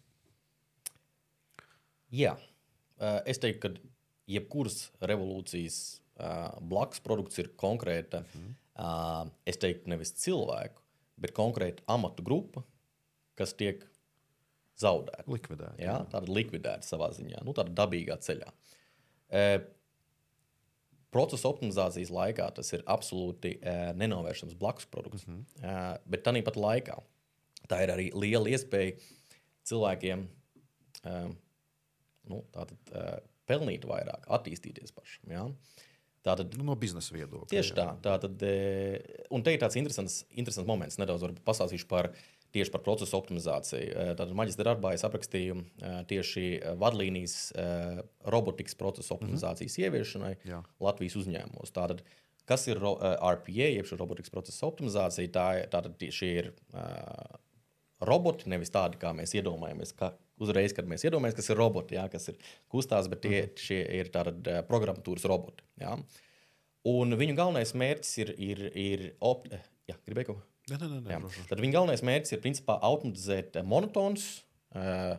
[2.12, 2.36] Jā,
[3.24, 3.72] es teiktu, ka
[4.28, 5.78] jebkuras revolūcijas
[6.60, 9.32] blakus produkts ir konkrēta, mm.
[9.48, 10.82] es teiktu, nevis cilvēku,
[11.22, 12.66] bet konkrēta amatu grupa,
[13.38, 13.80] kas tiek
[14.82, 15.26] zaudēta.
[15.30, 15.78] Likvidēt.
[15.82, 18.50] Jā, tāda likvidēta savā ziņā, nu, tāda dabīgā ceļā.
[19.32, 19.46] E,
[21.12, 25.26] procesa optimizācijas laikā tas ir absolūti e, nenovēršams blakus produkts.
[25.26, 25.66] Mm -hmm.
[25.66, 26.98] e, bet tāpat laikā
[27.70, 28.96] tā ir arī liela iespēja
[29.68, 30.26] cilvēkiem
[31.04, 31.14] e,
[32.30, 33.06] nu, tātad, e,
[33.48, 35.32] pelnīt vairāk, attīstīties pašam.
[35.32, 35.46] Jā.
[36.22, 37.50] Tātad Nu, no biznesa viedokļa.
[37.50, 37.76] Tieši jā.
[37.80, 37.86] tā.
[38.04, 40.98] Tātad, e, un te ir tāds interesants, interesants moments.
[41.02, 42.12] Nedaudz pastāstīšu par
[42.52, 43.90] tieši par procesu optimizāciju.
[43.92, 46.46] E, Tātad maģistra darbā es aprakstīju e, tieši
[46.80, 47.66] vadlīnijas e,
[48.32, 50.62] robotikas procesu optimizācijas ieviešanai Jā.
[50.84, 51.72] Latvijas uzņēmumos.
[51.76, 52.02] Tātad,
[52.48, 55.32] kas ir RPA, jeb robotikas procesa optimizācija?
[55.32, 56.86] Tā, tātad šie ir e,
[58.06, 59.94] roboti, nevis tādi, kā mēs iedomājamies.
[59.98, 60.12] Ka
[60.42, 62.38] uzreiz, kad mēs iedomājamies, kas ir roboti, jā, kas ir
[62.72, 65.64] kustās, bet tie, šie ir tātad e, programmatūras roboti.
[65.82, 65.96] Jā.
[66.92, 69.52] Un viņu galvenais mērķis ir, ir, ir opt...
[69.54, 70.51] eh, Jā, gribēju kaut ko.
[70.70, 71.46] Nē, nē, nē, nē.
[71.50, 74.26] Tad viņa galvenais mērķis ir principā automatizēt eh, monotons,
[74.78, 75.16] uh,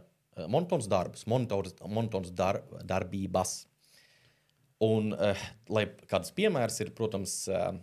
[0.48, 3.66] monotons darbus, monotons, monotons dar, darbības.
[4.84, 7.74] Un, uh, lai kāds piemērs ir, protams, uh,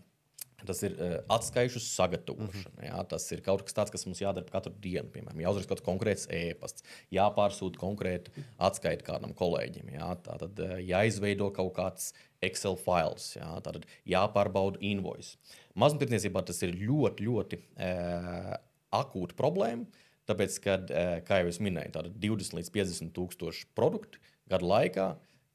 [0.64, 2.72] tas ir uh, atskaišu sagatavošana.
[2.72, 2.88] Mm -hmm.
[2.88, 5.12] jā, tas ir kaut kas tāds, kas mums jādara katru dienu.
[5.12, 9.92] Piemēram, jāuzraksta kaut kāds konkrēts e-pasts, jāpārsūta konkrēti atskaita kādam kolēģim.
[10.00, 15.36] Jā, tātad jāizveido kaut kāds Excel fails, jā, tātad jāpārbauda invoice.
[15.80, 18.54] Mazumtirdzniecībā tas ir ļoti, ļoti uh,
[19.00, 20.06] akūta problēma.
[20.30, 25.06] Tāpēc, kad, eh, kā jau es minēju, tātad 20 līdz 50 tūkstoši produktu gadu laikā,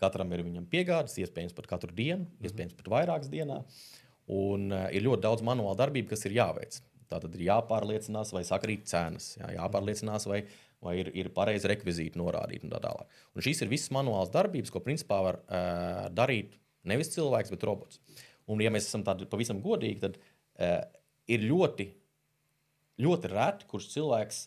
[0.02, 2.50] katram ir viņam piegādes, iespējams, pat katru dienu, -hmm.
[2.50, 3.62] iespējams, pat vairākas dienā.
[4.28, 6.82] Un uh, ir ļoti daudz manuāla darbība, kas ir jāveic.
[7.08, 10.44] Tātad ir jāpārliecinās, vai sakrīt cenas, jā, jāpārliecinās, vai,
[10.82, 13.06] vai ir, ir pareizi rekvizīti norādīti un tā tālāk.
[13.36, 18.02] Un šīs ir visas manuālas darbības, ko principā var uh, darīt nevis cilvēks, bet robots.
[18.46, 20.82] Un, ja mēs esam tādi pavisam godīgi, tad uh,
[21.32, 21.90] ir ļoti,
[23.02, 24.42] ļoti reti, kurš cilvēks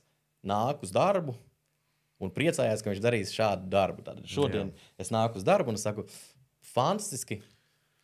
[0.46, 1.34] nāk uz darbu
[2.22, 4.04] un priecājās, ka viņš darīs šādu darbu.
[4.06, 4.88] Tad šodien Jā.
[5.04, 6.06] es nāku uz darbu un saku,
[6.74, 7.40] fantastiski,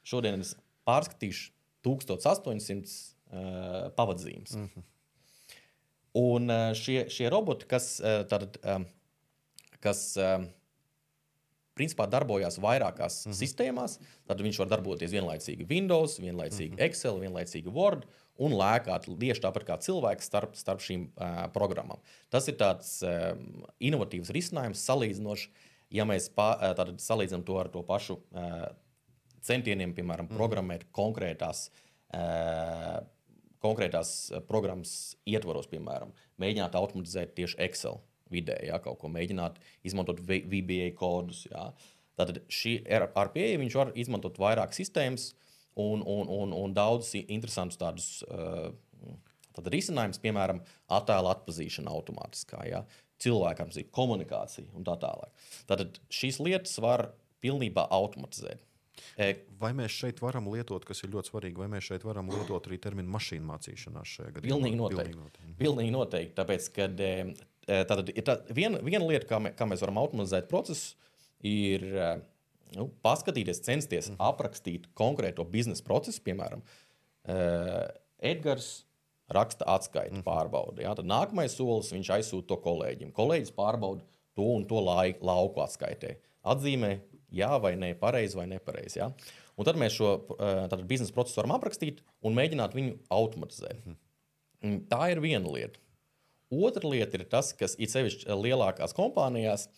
[0.06, 0.54] šodien es
[0.88, 1.52] pārskatīšu
[1.84, 4.56] 1800 uh, pavadzīmes.
[4.56, 4.90] Mm -hmm.
[6.14, 8.86] Un uh, šie, šie roboti, kas, uh, tad, um,
[9.80, 10.46] kas um,
[11.74, 13.38] principā darbojās vairākās mm -hmm.
[13.40, 16.86] sistēmās, tad viņš var darboties vienlaicīgi Windows, vienlaicīgi mm -hmm.
[16.86, 18.06] Excel, vienlaicīgi Word
[18.38, 21.98] un lēkāt tieši tāpat kā cilvēks starp, starp šīm uh, programmām.
[22.30, 25.50] Tas ir tāds um, inovatīvs risinājums, salīdzinoši,
[25.90, 28.68] ja mēs pā, uh, salīdzinām to ar to pašu uh,
[29.40, 31.70] centieniem, piemēram, programmēt konkrētās,
[32.14, 33.04] uh,
[33.58, 38.00] konkrētās programmas ietvaros, piemēram, mēģināt automatizēt tieši Excel
[38.34, 41.44] vidē, ja, kaut ko mēģināt izmantot VBA kodus.
[41.52, 41.70] Ja.
[42.18, 45.30] Tātad šī ar, ar pieeja viņš var izmantot vairākas sistēmas
[45.74, 48.10] un, un, un, un daudzus interesantus tādus
[49.54, 50.60] tad risinājumus, piemēram,
[50.94, 52.82] attēlu atpazīšana automātiskā, ja,
[53.22, 55.48] cilvēkam zīme, komunikācija un tā tālāk.
[55.70, 57.12] Tātad šīs lietas var
[57.44, 58.64] pilnībā automatizēt.
[59.18, 62.68] E, Vai mēs šeit varam lietot, kas ir ļoti svarīgi, vai mēs šeit varam lietot
[62.68, 64.50] arī terminu mašīnu mācīšanās šajā gadījumā?
[64.50, 65.54] Pilnīgi noteikti.
[65.58, 66.34] Pilnīgi noteikti.
[66.38, 70.00] Tāpēc, kad e, e, tātad, ir tā, viena, viena lieta, kā, mē, kā mēs varam
[70.02, 70.94] automatizēt procesus,
[71.44, 72.08] ir e,
[72.78, 74.18] nu, paskatīties, censties mm.
[74.24, 76.22] aprakstīt konkrēto biznesa procesu.
[76.24, 77.84] Piemēram, uh,
[78.24, 78.84] Edgars
[79.32, 80.24] raksta atskaiti, mm.
[80.26, 80.84] pārbauda.
[80.84, 80.94] Ja?
[80.96, 83.12] Tad nākamais solis viņš aizsūta to kolēģim.
[83.16, 84.04] Kolēģis pārbauda
[84.36, 86.16] to un to laiku, lauku atskaitē.
[86.54, 86.96] Atzīmē,
[87.34, 89.00] jā vai nē, pareizi vai nepareizi.
[89.00, 89.12] Ja?
[89.54, 93.84] Un tad mēs šo uh, biznesa procesu varam aprakstīt un mēģināt viņu automatizēt.
[94.64, 94.82] Mm.
[94.90, 95.83] Tā ir viena lieta.
[96.52, 99.68] Otra lieta ir tas, kas ir sevišķi lielākās kompānijās,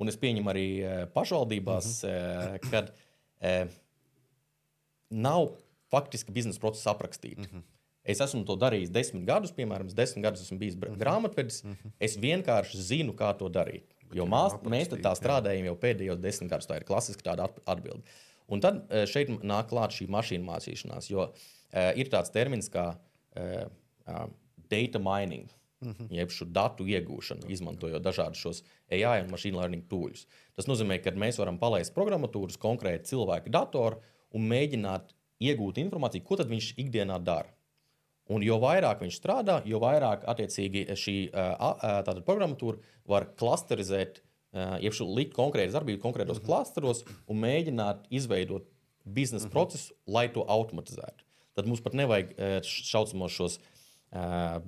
[0.00, 2.70] un es pieņemu arī eh, pašvaldībās, mm -hmm.
[2.70, 2.92] kad
[3.40, 3.66] eh,
[5.10, 5.48] nav
[5.90, 7.40] faktiski biznesa procesa aprakstīta.
[7.40, 7.62] Mm -hmm.
[8.04, 10.98] Es esmu to darījis desmit gadus, piemēram, desmit gadus esmu bijis mm -hmm.
[10.98, 11.64] grāmatvedis.
[11.64, 11.90] Mm -hmm.
[12.00, 13.82] Es vienkārši zinu, kā to darīt.
[14.12, 16.66] Jo mās, mēs tā strādājam jau pēdējos desmit gadus.
[16.66, 18.02] Tā ir klasiska tāda atbilde.
[18.46, 21.32] Un tad šeit nāk klāt šī mašīnu mācīšanās, jo uh,
[21.96, 23.70] ir tāds termins kā uh,
[24.06, 24.30] uh,
[24.70, 25.50] data mining.
[25.80, 26.06] Mm -hmm.
[26.10, 30.26] Jeb šo datu iegūšanu, izmantojot dažādus šos AI un machine learning tūļus.
[30.54, 36.36] Tas nozīmē, ka mēs varam palaist programmatūras konkrēti cilvēka datoru un mēģināt iegūt informāciju, ko
[36.36, 37.52] viņš ikdienā dara.
[38.28, 44.92] Un jo vairāk viņš strādā, jo vairāk attiecīgi šī uh, programmatūra var klasterizēt, uh, jeb
[45.14, 46.46] likt konkrēti darbību konkrētos mm -hmm.
[46.46, 48.66] klasteros un mēģināt izveidot
[49.04, 49.52] biznesa mm -hmm.
[49.52, 51.24] procesu, lai to automatizētu.
[51.54, 53.75] Tad mums pat nevajag šaucamos šos uh,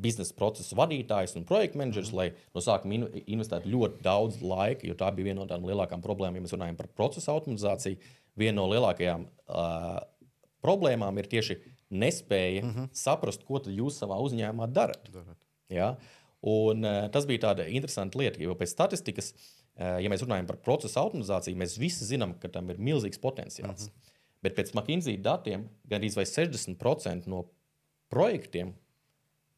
[0.03, 2.35] biznesa procesu vadītājus un projektu menedžerus, mm -hmm.
[2.39, 6.03] lai no sākuma in investētu ļoti daudz laika, jo tā bija viena no tādām lielākām
[6.03, 7.99] problēmām, ja mēs runājam par procesu automatizāciju.
[8.37, 9.99] Viena no lielākajām uh,
[10.63, 11.59] problēmām ir tieši
[11.91, 12.89] nespēja mm -hmm.
[12.93, 15.11] saprast, ko jūs savā uzņēmumā darat.
[15.13, 15.37] darat.
[15.69, 15.97] Ja?
[16.41, 20.57] Un, uh, tas bija tāda interesanta lieta, jo pēc statistikas, uh, ja mēs runājam par
[20.57, 23.89] procesu automatizāciju, mēs visi zinām, ka tam ir milzīgs potenciāls.
[23.89, 24.15] Mm -hmm.
[24.43, 27.45] Bet pēc McKinsey datiem gandrīz 60% no
[28.09, 28.75] projektiem,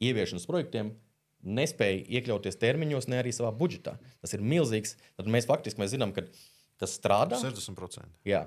[0.05, 0.95] ieviešanas projektiem,
[1.41, 3.97] nespēja iekļauties termiņos, ne arī savā budžetā.
[4.21, 4.97] Tas ir milzīgs.
[5.21, 6.27] Tad mēs faktiski mēs zinām, ka
[6.81, 7.41] tas strādā.
[7.41, 8.09] 60%.
[8.29, 8.47] Jā.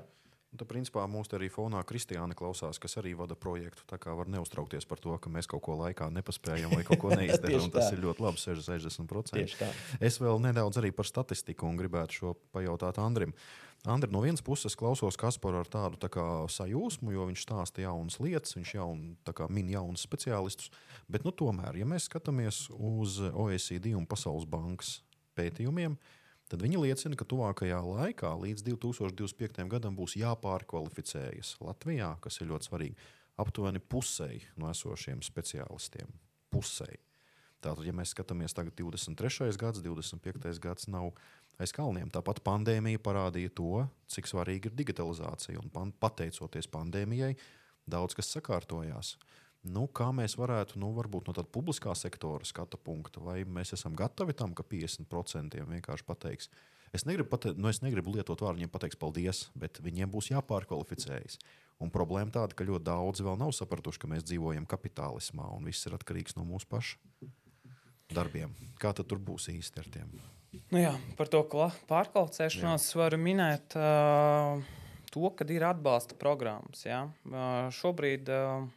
[0.53, 3.87] Tad, principā, mums arī fonā Kristiāna klausās, kas arī vada projektu.
[3.89, 7.09] Tā kā var neuztraukties par to, ka mēs kaut ko laikā nepaspējam vai kaut ko
[7.17, 7.71] neizdarām.
[7.73, 9.69] tas ir ļoti labi, 60%.
[9.97, 13.33] Es vēl nedaudz arī par statistiku un gribētu šo pajautāt Andrim.
[13.83, 18.15] Andri, no vienas puses klausos Kasparu ar tādu tā kā, sajūsmu, jo viņš stāsta jaunas
[18.23, 20.71] lietas, viņš jaun, kā, min jaunus speciālistus.
[21.11, 25.01] Bet, nu, tomēr, ja mēs skatāmies uz OECD un Pasaules bankas
[25.35, 25.97] pētījumiem,
[26.47, 29.67] tad viņi liecina, ka tuvākajā laikā līdz 2025.
[29.75, 33.09] gadam būs jāpārkvalificējas Latvijā, kas ir ļoti svarīgi,
[33.43, 36.07] aptuveni pusēji no esošiem speciālistiem.
[36.55, 37.03] Pusēji.
[37.63, 39.51] Tātad, ja mēs skatāmies tagad 23.
[39.59, 40.55] gads, 25.
[40.63, 41.11] gads nav
[41.63, 42.12] aiz kalniem.
[42.13, 45.60] Tāpat pandēmija parādīja to, cik svarīga ir digitalizācija.
[45.62, 47.34] Un pan pateicoties pandēmijai,
[47.89, 49.15] daudz kas sakārtojās.
[49.63, 53.95] Nu, kā mēs varētu, nu, varbūt no tāda publiskā sektora skatu punkta, vai mēs esam
[53.95, 56.52] gatavi tam, ka 50% vienkārši pateiks,
[56.91, 61.39] es negribu, pate nu, es negribu lietot vārdu, viņiem pateiks paldies, bet viņiem būs jāpārkvalificējas.
[61.80, 65.88] Un problēma tāda, ka ļoti daudzi vēl nav sapratuši, ka mēs dzīvojam kapitālismā un viss
[65.88, 67.32] ir atkarīgs no mūsu pašu
[68.13, 68.52] darbiem.
[68.84, 70.12] Kā tad tur būs īsti ar tiem?
[70.69, 71.41] Nu jā, par to
[71.89, 74.61] pārkvalcēšanos varu minēt uh,
[75.13, 76.85] to, ka ir atbalsta programmas.
[76.85, 77.07] Ja?
[77.25, 78.67] Uh, šobrīd uh,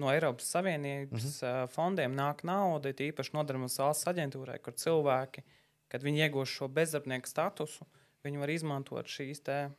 [0.00, 1.64] no Eiropas Savienības uh -huh.
[1.64, 5.44] uh, fondiem nāk nauda, īpaši nodarbības valsts aģentūrai, kur cilvēki,
[5.88, 7.86] kad viņi iegūst šo bezdarbnieku statusu,
[8.24, 9.70] viņi var izmantot šīs te,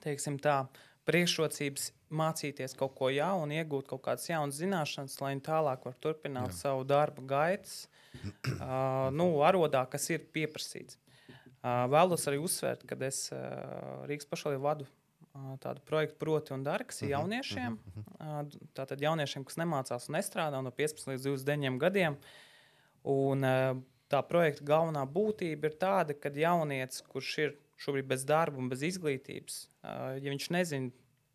[0.00, 0.66] teiksim tā,
[1.08, 6.52] priekšrocības mācīties kaut ko jaunu, iegūt kaut kādas jaunas zināšanas, lai viņi tālāk var turpināt
[6.52, 6.58] Jā.
[6.62, 7.86] savu darbu gaitas,
[8.24, 11.00] uh, nu, arodā, kas ir pieprasīts.
[11.64, 14.90] Uh, vēlos arī uzsvērt, ka es uh, Rīgas pašvaldību vadu
[15.58, 17.78] tādu projektu, proti, un dara, kas ir mhm, jauniešiem.
[17.90, 18.50] Mhm.
[18.76, 22.18] Tātad jauniešiem, kas nemācās un nestrādā no 15 līdz 29 gadiem.
[23.10, 23.42] Un,
[24.14, 28.84] tā projekta galvenā būtība ir tāda, ka jaunietis, kurš ir šobrīd bez darba un bez
[28.86, 30.92] izglītības, ja viņš nezina,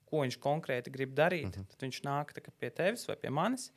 [0.09, 1.71] ko viņš konkrēti grib darīt, mm -hmm.
[1.73, 3.69] tad viņš nāk pie tevis vai pie manis.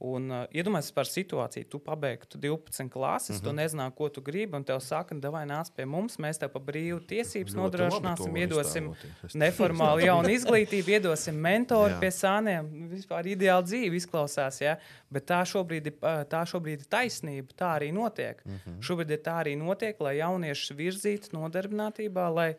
[0.00, 3.44] Un uh, iedomājieties par situāciju, tu pabeigtu 12 klases, mm -hmm.
[3.44, 6.62] tu nezināji, ko tu gribi, un tev saka, vai nāc pie mums, mēs tev par
[6.62, 8.94] brīvu tiesības Ļoti nodrošināsim, iedosim
[9.34, 12.00] neformālu jaunu izglītību, iedosim mentoru Jā.
[12.00, 12.88] pie sāniem.
[12.88, 14.78] Vispār ideāli dzīve izklausās, ja?
[15.10, 18.40] bet tā šobrīd, ir, uh, tā šobrīd ir taisnība, tā arī notiek.
[18.44, 18.80] Mm -hmm.
[18.80, 22.54] Šobrīd tā arī notiek, lai jauniešus virzītu nodarbinātībā, lai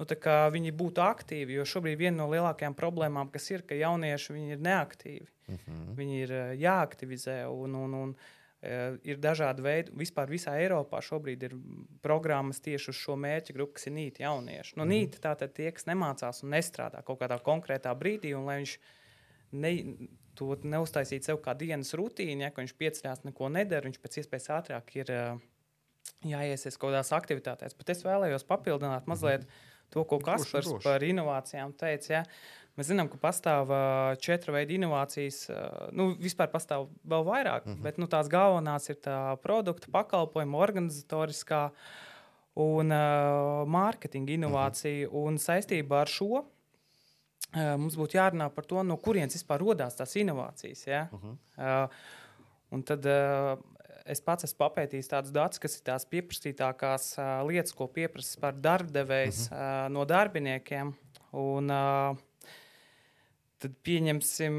[0.00, 0.06] nu,
[0.56, 1.58] viņi būtu aktīvi.
[1.58, 5.26] Jo šobrīd viena no lielākajām problēmām, kas ir, ka jaunieši viņi ir neaktīvi.
[5.48, 5.96] Mm -hmm.
[5.96, 8.14] Viņi ir eh, jāaktivizē un, un, un
[8.62, 9.92] eh, ir dažādi veidi.
[9.92, 11.56] Vispār visā Eiropā šobrīd ir
[12.02, 14.76] programmas tieši uz šo mērķu grupu, kas ir nīti jaunieši.
[14.76, 18.78] Nu, nīti tātad tie, kas nemācās un nestrādā kaut kādā konkrētā brīdī, un lai viņš
[19.52, 19.72] ne,
[20.34, 24.96] to neuztaisītu sev kā dienas rutīnu, ja viņš pieceļās, neko nedara, viņš pēc iespējas ātrāk
[24.96, 25.42] ir eh,
[26.24, 27.76] jāiesaistās kaut kādās aktivitātēs.
[27.78, 29.46] Bet es vēlējos papildināt mazliet
[29.92, 30.84] to, ko Kaspars droši.
[30.84, 32.12] par inovācijām teica.
[32.14, 32.22] Ja?
[32.78, 35.42] Mēs zinām, ka pastāv uh, četru veidu inovācijas.
[35.52, 37.82] Uh, nu, vispār pastāv vēl vairāk, mm -hmm.
[37.84, 41.66] bet nu, tās galvenās ir tā produkta, pakalpojuma, organizatoriskā
[42.54, 45.08] un uh, mārketinga inovācija.
[45.08, 45.26] Mm -hmm.
[45.26, 46.44] Un saistībā ar šo uh,
[47.76, 50.86] mums būtu jārunā par to, no kurienes vispār radās tās inovācijas.
[50.86, 51.08] Ja?
[51.12, 51.36] Uh -huh.
[51.84, 51.88] uh,
[52.70, 53.58] un tad uh,
[54.06, 58.54] es pats esmu papētījis tādus datus, kas ir tās pieprasītākās uh, lietas, ko pieprasa par
[58.54, 59.86] darbdevējs uh -huh.
[59.86, 60.94] uh, no darbiniekiem.
[61.32, 62.16] Un, uh,
[63.58, 64.54] tad pieņemsim,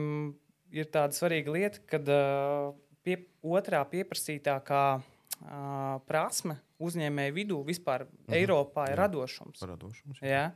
[0.71, 8.07] ir tāda svarīga lieta, ka uh, pie, otrā pieprasītākā uh, prasme uzņēmēju vidū vispār uh
[8.07, 8.37] -huh.
[8.39, 9.61] Eiropā ir radošums.
[9.61, 10.21] Radošums.
[10.21, 10.51] Ja?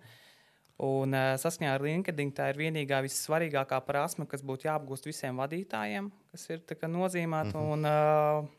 [0.77, 6.11] Un uh, saskaņā ar LinkedIn tā ir vienīgā vissvarīgākā prasme, kas būtu jāapgūst visiem vadītājiem,
[6.31, 7.57] kas ir nozīmēta.
[7.57, 7.71] Mm -hmm.
[7.73, 8.56] un, uh,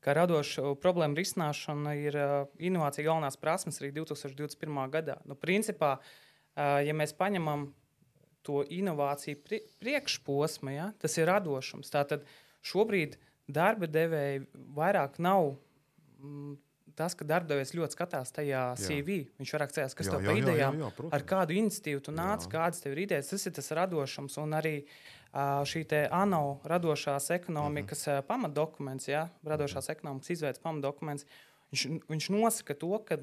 [0.00, 4.80] Kā radoša problēma risināšana ir uh, inovācija galvenās prasmes arī 2021.
[4.94, 5.18] gadā.
[5.28, 7.68] Nu, principā, uh, ja mēs paņemam
[8.46, 11.92] to inovāciju pri priekšposmu, ja, tas ir radošums.
[11.92, 12.24] Tātad
[12.64, 13.18] šobrīd
[13.50, 15.54] darba devēji vairāk nav.
[16.98, 19.20] Tas, ka darbdevējs ļoti skatās tajā CV.
[19.22, 19.36] Jā.
[19.40, 21.14] Viņš vairāk skatās, kas Jā, tev jā, par jā, idejām, jā, jā, protams.
[21.16, 22.50] ar kādu iniciatīvu tu nāc, Jā.
[22.56, 23.30] kādas tev ir idejas.
[23.32, 24.88] Tas ir tas radošums un arī ā,
[25.34, 28.16] šī ANO radošās ekonomikas Mhm.
[28.16, 28.26] uh -huh.
[28.26, 31.24] pamatdokuments, ja, radošās ekonomikas izveids pamatdokuments.
[31.72, 33.16] Viņš, viņš nosaka to, ka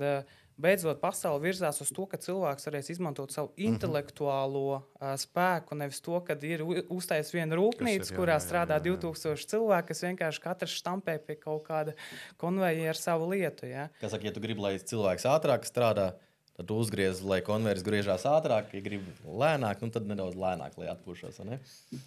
[0.58, 3.74] beidzot pasaule virzās uz to, ka cilvēks varēs izmantot savu Mhm.
[3.74, 4.82] intelektuālo
[5.18, 8.98] spēku, nevis to, ka ir uztaisīta viena rūpnīca, kurā strādā jā, jā.
[8.98, 11.94] 2000 cilvēku, kas vienkārši katrs stampē pie kaut kāda
[12.38, 13.68] konveija ar savu lietu.
[13.68, 13.90] Ja.
[14.02, 16.14] Kā saka, ja tu gribi, lai cilvēks ātrāk strādā,
[16.58, 18.72] tad uzgriez, lai konveijers griežās ātrāk.
[18.74, 21.38] Ja gribi lēnāk, nu, tad nedaudz lēnāk, lai atpūšas.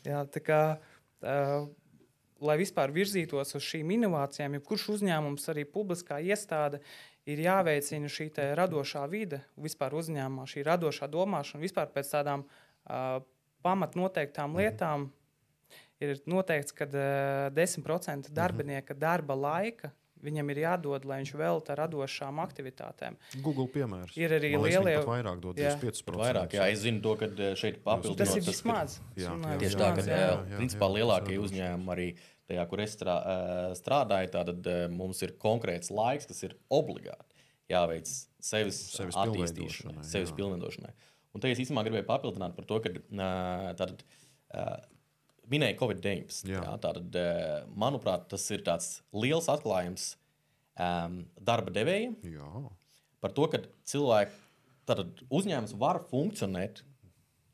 [0.07, 0.63] Jā, tā kā,
[1.23, 1.69] uh,
[2.43, 6.83] lai vispār virzītos uz šīm inovācijām, jebkurš uzņēmums, arī publiskā iestāde,
[7.31, 13.23] ir jāveicina šī radošā vide, vispār uzņēmumā šī radošā domāšana, vispār pēc tādām uh,
[13.63, 15.11] pamatnoteiktām lietām.
[16.01, 19.93] Ir noteikts, ka uh, 10% darbinieka darba laika
[20.25, 23.17] viņam ir jādod, lai viņš veltītu radošām aktivitātēm.
[23.43, 24.17] Google piemērs.
[24.17, 25.75] Ir arī liekas, lielie- pat vairāk dod Jā.
[25.81, 26.05] 25%.
[26.05, 28.19] Pat vairāk, jā, es zinu to, ka eh, šeit papildinot.
[28.19, 28.99] Tas ir ka- vismaz.
[29.17, 30.21] Jā, jā, Tieši tā, ka jā.
[30.21, 32.09] jā, jā, principā jā, lielākie uzņēmumi arī
[32.51, 37.27] tajā, kur es strā, eh, strādāju, tad mums ir konkrēts laiks, kas ir obligāti
[37.71, 38.09] jāveic
[38.43, 40.91] sevis, Sevis attīstīšanai, sevis pilnveidošanai.
[41.33, 44.03] Un te es īstenībā gribēju papildināt par to, ka eh, tātad,
[44.55, 44.77] eh,
[45.53, 46.43] minēja Covid-19.
[46.51, 46.63] Jā.
[46.65, 50.15] Jā, tātad, eh, manuprāt, tas ir tāds liels atklājums
[50.79, 52.51] um, darba devējiem Jā.
[53.21, 54.39] par to, ka cilvēki,
[54.89, 56.85] tātad uzņēmums var funkcionēt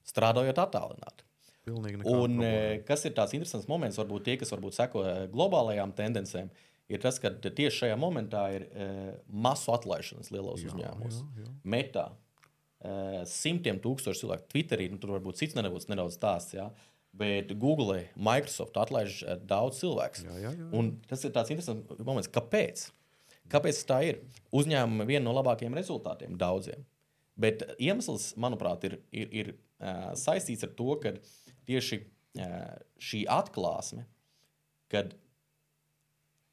[0.07, 1.27] strādājot attālināti.
[1.67, 6.53] Un, eh, kas ir tāds interesants moments, varbūt tie, kas varbūt seko eh, globālajām tendencēm,
[6.93, 8.89] ir tas, ka tieši šajā momentā ir e,
[9.27, 11.17] masu atlaišanas lielos Jā, uzņēmumos.
[11.19, 11.55] jā, jā.
[11.75, 16.55] Metā e, simtiem tūkstošu cilvēku, Twitterī, nu, tur varbūt cits nebūs nedaudz stāsts.
[16.57, 16.69] Jā.
[17.17, 20.27] Bet Google, Microsoft atlaiž eh, daudz cilvēku.
[21.09, 22.91] Tas ir tāds interesants moments, kāpēc?
[23.53, 24.21] Kāpēc tā ir?
[24.57, 26.83] Uzņēmumi viena no labākajiem rezultātiem daudziem.
[27.41, 31.13] Bet iemesls, manuprāt, ir, ir, ir uh, saistīts ar to, ka
[31.69, 34.07] tieši uh, šī atklāsme,
[34.93, 35.13] kad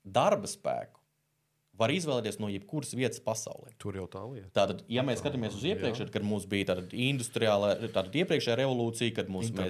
[0.03, 1.02] darba spēku
[1.77, 3.71] var izvēlēties no jebkuras vietas pasaulē.
[3.81, 4.49] Tur jau tā lieta.
[4.55, 9.31] Tātad, ja mēs skatāmies uz iepriekš, kad mums bija tāda industriāla, tāda iepriekšējā revolūcija, kad
[9.33, 9.69] mums, jā.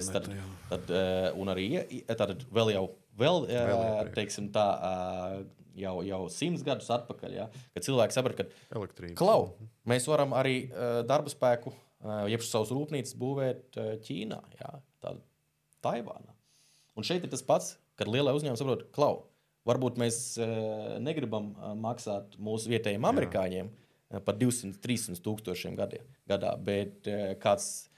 [0.68, 1.68] tad, uh, un arī
[2.10, 2.84] tātad vēl jau,
[3.16, 4.14] vēl, Vēl uh, iepriekš.
[4.18, 9.16] teiksim tā, uh, jau, jau simts gadus atpakaļ, ja, kad cilvēki saprata, ka Elektrība.
[9.20, 9.54] Klau,
[9.88, 11.72] mēs varam arī uh, darba spēku,
[12.28, 14.42] jeb savus rūpnīcas būvēt Ķīnā,
[15.00, 15.22] tādā
[15.84, 16.34] Taivānā.
[17.00, 19.24] Un šeit ir tas pats, kad lielai uzņēmumi saprot, klau,
[19.68, 26.06] varbūt mēs uh, negribam uh, maksāt mūsu vietējiem amerikāņiem uh, par 200, 300 tūkstošiem gadiem,
[26.30, 27.08] gadā, bet
[27.42, 27.88] kāds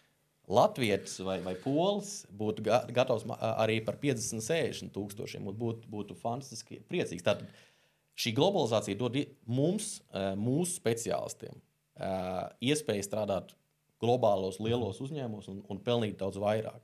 [0.46, 5.48] Latvijas vai, vai Polis būtu ga, gatavs arī par 50, 60 tūkstošiem.
[5.59, 7.24] Būtu, būtu fantastiski priecīgs.
[7.26, 7.50] Tātad
[8.16, 9.18] šī globalizācija dod
[9.50, 11.59] mums, eh, mūsu speciālistiem,
[11.98, 13.57] eh, iespēju strādāt
[14.00, 16.79] globālos, lielos uzņēmumos un, un pelnīt daudz vairāk.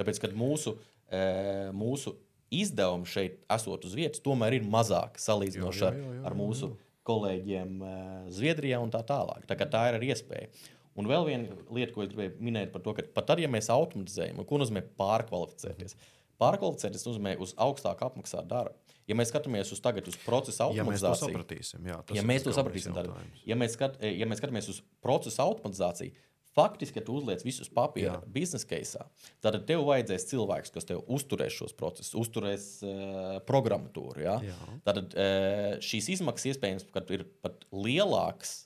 [0.00, 0.74] Tāpēc, kad mūsu,
[1.08, 2.16] eh, mūsu
[2.60, 6.36] izdevumi šeit, esot uz vietas, tomēr ir mazāki salīdzinoši Jā, ar, jā, jā, jā, ar
[6.38, 6.70] mūsu
[7.08, 9.44] kolēģiem eh, Zviedrijā un tā tālāk.
[9.48, 10.48] Tā, tā ir arī iespēja.
[10.94, 13.68] Un vēl viena lieta, ko es gribēju minēt par to, ka pat tad, ja mēs
[13.74, 15.96] automatizējam, ko nozīmē pārkvalificēties,
[16.42, 18.78] pārkvalificēties nozīmē uz augstāk apmaksātu darbu.
[19.10, 22.46] Ja mēs skatāmies uz tagad uz procesa Ja mēs to automatizāciju, sapratīsim, jā, ja mēs
[22.46, 23.10] to sapratīsim, tad,
[23.44, 26.14] ja mēs, skat, ja mēs skatāmies uz procesa automatizāciju,
[26.54, 29.06] faktiski, ja tu uzliec visus papīra biznesa keisā,
[29.44, 34.24] tad tev vajadzēs cilvēks, kas tev uzturēs šos procesus, uzturēs uh, programmatūru.
[34.24, 34.38] Ja?
[34.86, 38.64] Tad uh, šīs izmaksas iespējams ir pat lielākas.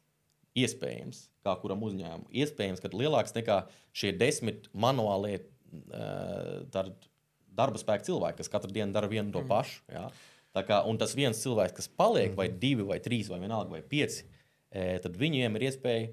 [0.59, 3.61] Iespējams, kā kuram uzņēmumam, iespējams, ka lielāks nekā
[3.95, 6.65] šie desmit manuālie uh,
[7.59, 9.85] darba spēka cilvēki, kas katru dienu dara vienu to pašu.
[9.93, 10.09] Ja?
[10.59, 14.25] Kā, un tas viens cilvēks, kas paliek, vai divi, vai trīs, vai vienalga, vai pieci,
[14.73, 16.09] e, tad viņiem ir iespēja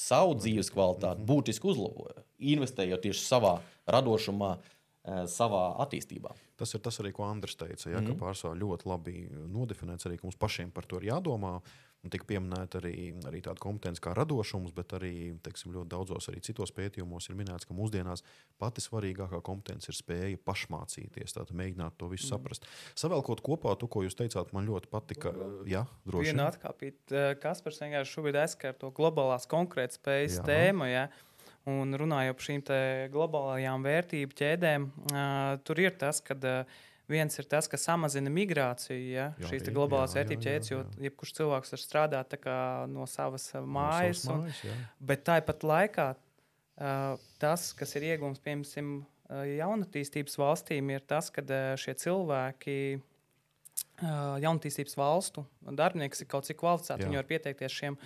[0.00, 3.54] savu dzīves kvalitāti būtiski uzlabot, investējot tieši savā
[3.90, 6.34] radošumā, e, savā attīstībā.
[6.60, 7.90] Tas ir tas arī, ko Andris teica.
[7.90, 8.18] Ja, mm -hmm.
[8.20, 11.60] Pārsvarā ļoti labi nodefinēts arī, ka mums pašiem par to ir jādomā.
[12.00, 15.12] Un tika pieminēta arī, arī tāda kompetence kā radošums, bet arī
[15.44, 18.24] teiksim, ļoti daudzos arī citos pētījumos ir minēts, ka mūsdienās
[18.60, 22.30] pati svarīgākā kompetence ir spēja pašmācīties, tātad mēģināt to visu mm.
[22.32, 22.68] saprast.
[23.00, 25.34] Savēlkot kopā to, ko jūs teicāt, man ļoti patika.
[25.68, 30.46] Jā, droši Viena atkāpīta, kas par vienkārši šobrīd aizskar to globālās konkurētspējas Jā.
[30.48, 30.88] tēmu.
[30.88, 31.10] Ja?
[31.68, 32.78] Un runājot par šīm te
[33.12, 36.80] globālajām vērtību ķēdēm, uh, tur ir tas, ka uh,
[37.10, 39.28] viens ir tas, kas samazina migrāciju, ja?
[39.40, 42.56] Jā, šīs globālās jā, vērtību jā, ķēdes, jo jebkurš cilvēks var strādāt kā
[42.90, 44.24] no savas uh, mājas.
[44.28, 44.78] No un, savas mājas, jā.
[45.12, 51.44] Bet tāpat laikā uh, tas, kas ir iegūms piemēram uh, jaunatīstības valstīm, ir tas, ka
[51.46, 52.80] uh, šie cilvēki.
[52.98, 53.06] Uh,
[54.40, 55.42] jaunatīstības valstu
[55.76, 57.04] darbinieki kas ir kaut cik kvalificēti.
[57.04, 57.08] Jā.
[57.08, 57.96] Viņi var pieteikties šiem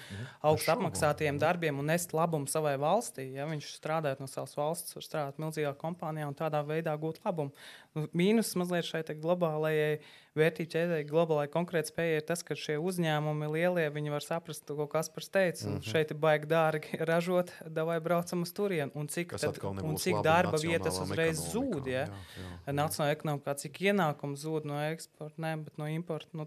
[0.43, 3.29] augstu šaubām, apmaksātiem darbiem un nest labumu savai valstī.
[3.37, 7.55] Ja viņš strādājot no savas valsts, var strādāt milzīgā kompānijā un tādā veidā gūt labumu.
[7.95, 10.01] Nu, Mīnus mazliet šai globālajai
[10.35, 15.31] vērtību ķēdei, globālajai konkurētspējai ir tas, ka šie uzņēmumi lielie, viņi var saprast, ko Kaspars
[15.31, 15.69] teica.
[15.69, 15.77] Mm.
[15.77, 15.91] -hmm.
[15.93, 18.91] Šeit ir baigi dārgi ražot, vai braucam uz turieni.
[18.95, 21.87] Un cik, Kas tad, un cik darba vietas uzreiz zūd.
[21.87, 22.07] Ja?
[22.09, 22.73] jā, jā, jā.
[22.73, 26.29] Nacionālajā ekonomikā, cik ienākumu zūd no eksporta, ne, bet no importa.
[26.33, 26.47] Nu,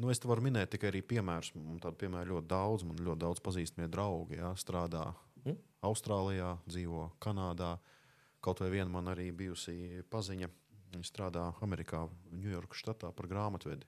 [0.00, 1.50] Nu, es varu minēt tikai arī piemērus.
[1.54, 2.84] Man tādu piemēru ļoti daudz.
[2.88, 5.10] Man ļoti daudz pazīstamie draugi jā, strādā
[5.44, 5.56] Mm.
[5.86, 7.78] Austrālijā, dzīvo Kanādā.
[8.40, 10.50] Kaut vai viena man arī bijusi paziņa.
[10.90, 12.02] Viņa strādā Amerikā,
[12.34, 13.86] Ņujorkas štatā par grāmatvedi.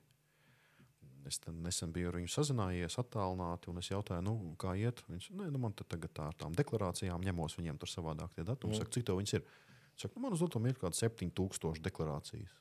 [1.27, 5.01] Es nesen biju ar viņu sazinājies, attālināti, un es jautāju, nu, kā iet.
[5.07, 8.43] Viņš teica, nu, man te tagad tā ar tām deklarācijām ņemos viņiem tur savādāk tie
[8.47, 8.75] datumi.
[8.75, 8.79] Mm.
[8.79, 9.45] Saka, cik tev viņas ir?
[9.95, 12.57] Saka, nu, man uz doto ir kaut kāds 7000 deklarācijas.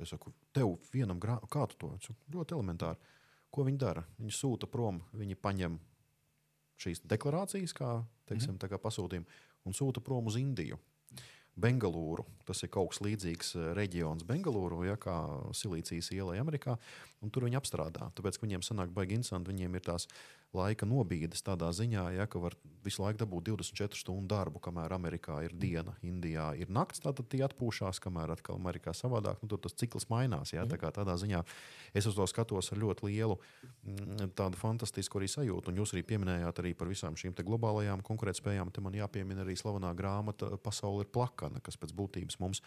[0.00, 1.38] Es saku, tev vienam grā...
[1.52, 1.92] kā tu to?
[1.96, 3.12] Es saku, ļoti elementāri.
[3.52, 4.04] Ko viņi dara?
[4.20, 5.78] Viņi sūta prom, viņi paņem
[6.80, 7.92] šīs deklarācijas, kā,
[8.28, 8.72] teiksim, mm -hmm.
[8.72, 9.26] kā pasūtījumu,
[9.64, 10.78] un sūta prom uz Indiju.
[11.56, 12.26] Bengalūru.
[12.46, 15.16] Tas ir kaut kas līdzīgs eh, reģions Bengalūru, ja, kā
[15.56, 16.76] Silīcijas ielai Amerikā.
[17.24, 18.10] un Tur viņi apstrādā.
[18.16, 19.54] Tāpēc viņiem sanāk baigi interesanti.
[19.54, 20.08] Viņiem ir tās
[20.54, 22.54] laika nobīdes tādā ziņā, ja, ka var
[22.86, 27.02] visu laiku dabūt 24 stundu darbu, kamēr Amerikā ir diena, Indijā ir nakts.
[27.02, 29.42] Tad tie atpūšas, kamēr atkal Amerikā savādāk.
[29.42, 30.54] Nu, tur tas cikls mainās.
[30.54, 31.42] Ja, tā tādā ziņā
[31.96, 35.72] es uz to skatos ar ļoti lielu mm, tādu fantastisku arī sajūtu.
[35.72, 38.72] Un jūs arī pieminējāt arī par visām šīm globālajām konkurētspējām.
[38.72, 42.62] Te man jāpiemina arī slavenā grāmata Pasaule ir plakana, kas pēc būtības mums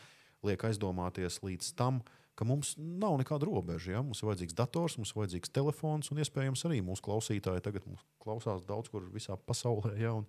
[0.45, 2.03] liek aizdomāties līdz tam,
[2.39, 3.97] ka mums nav nekāda robeža.
[3.97, 4.01] Ja?
[4.05, 8.05] Mums ir vajadzīgs dators, mums ir vajadzīgs telefons, un iespējams arī mūsu klausītāji tagad mūs
[8.23, 10.13] klausās daudz kur visā pasaulē, ja?
[10.15, 10.27] un,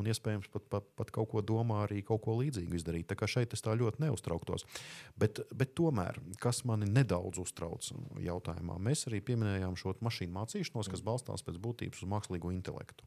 [0.00, 3.06] un iespējams pat, pat, pat kaut ko domā arī kaut ko līdzīgu izdarīt.
[3.10, 4.66] Tā kā šeit es tā ļoti neuztrauktos.
[5.20, 7.86] Bet, bet tomēr, kas mani nedaudz uztrauc
[8.24, 13.06] jautājumā, mēs arī pieminējām šo mašīnu mācīšanos, kas balstās pēc būtības uz mākslīgo intelektu.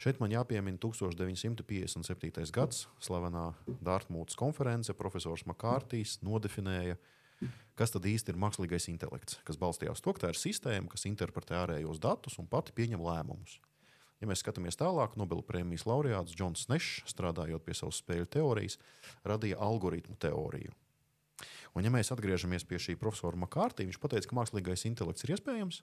[0.00, 2.50] Šeit man jāpiemina 1957.
[2.56, 3.50] gads, slavenā
[3.84, 4.94] Dārtmūtas konference.
[4.96, 6.96] Profesors Makārtīs nodefinēja,
[7.78, 11.56] kas tad īsti ir mākslīgais intelekts, kas balstījās to, ka tā ir sistēma, kas interpretē
[11.62, 13.58] ārējos datus un pati pieņem lēmumus.
[14.20, 18.76] Ja mēs skatāmies tālāk, Nobela prēmijas laureāts Džons Nešs, strādājot pie savas spēļu teorijas,
[19.24, 20.76] radīja algoritmu teoriju.
[21.72, 25.80] Un, ja mēs atgriežamies pie šī profesora Makārtī, viņš teica, ka mākslīgais intelekts ir iespējams,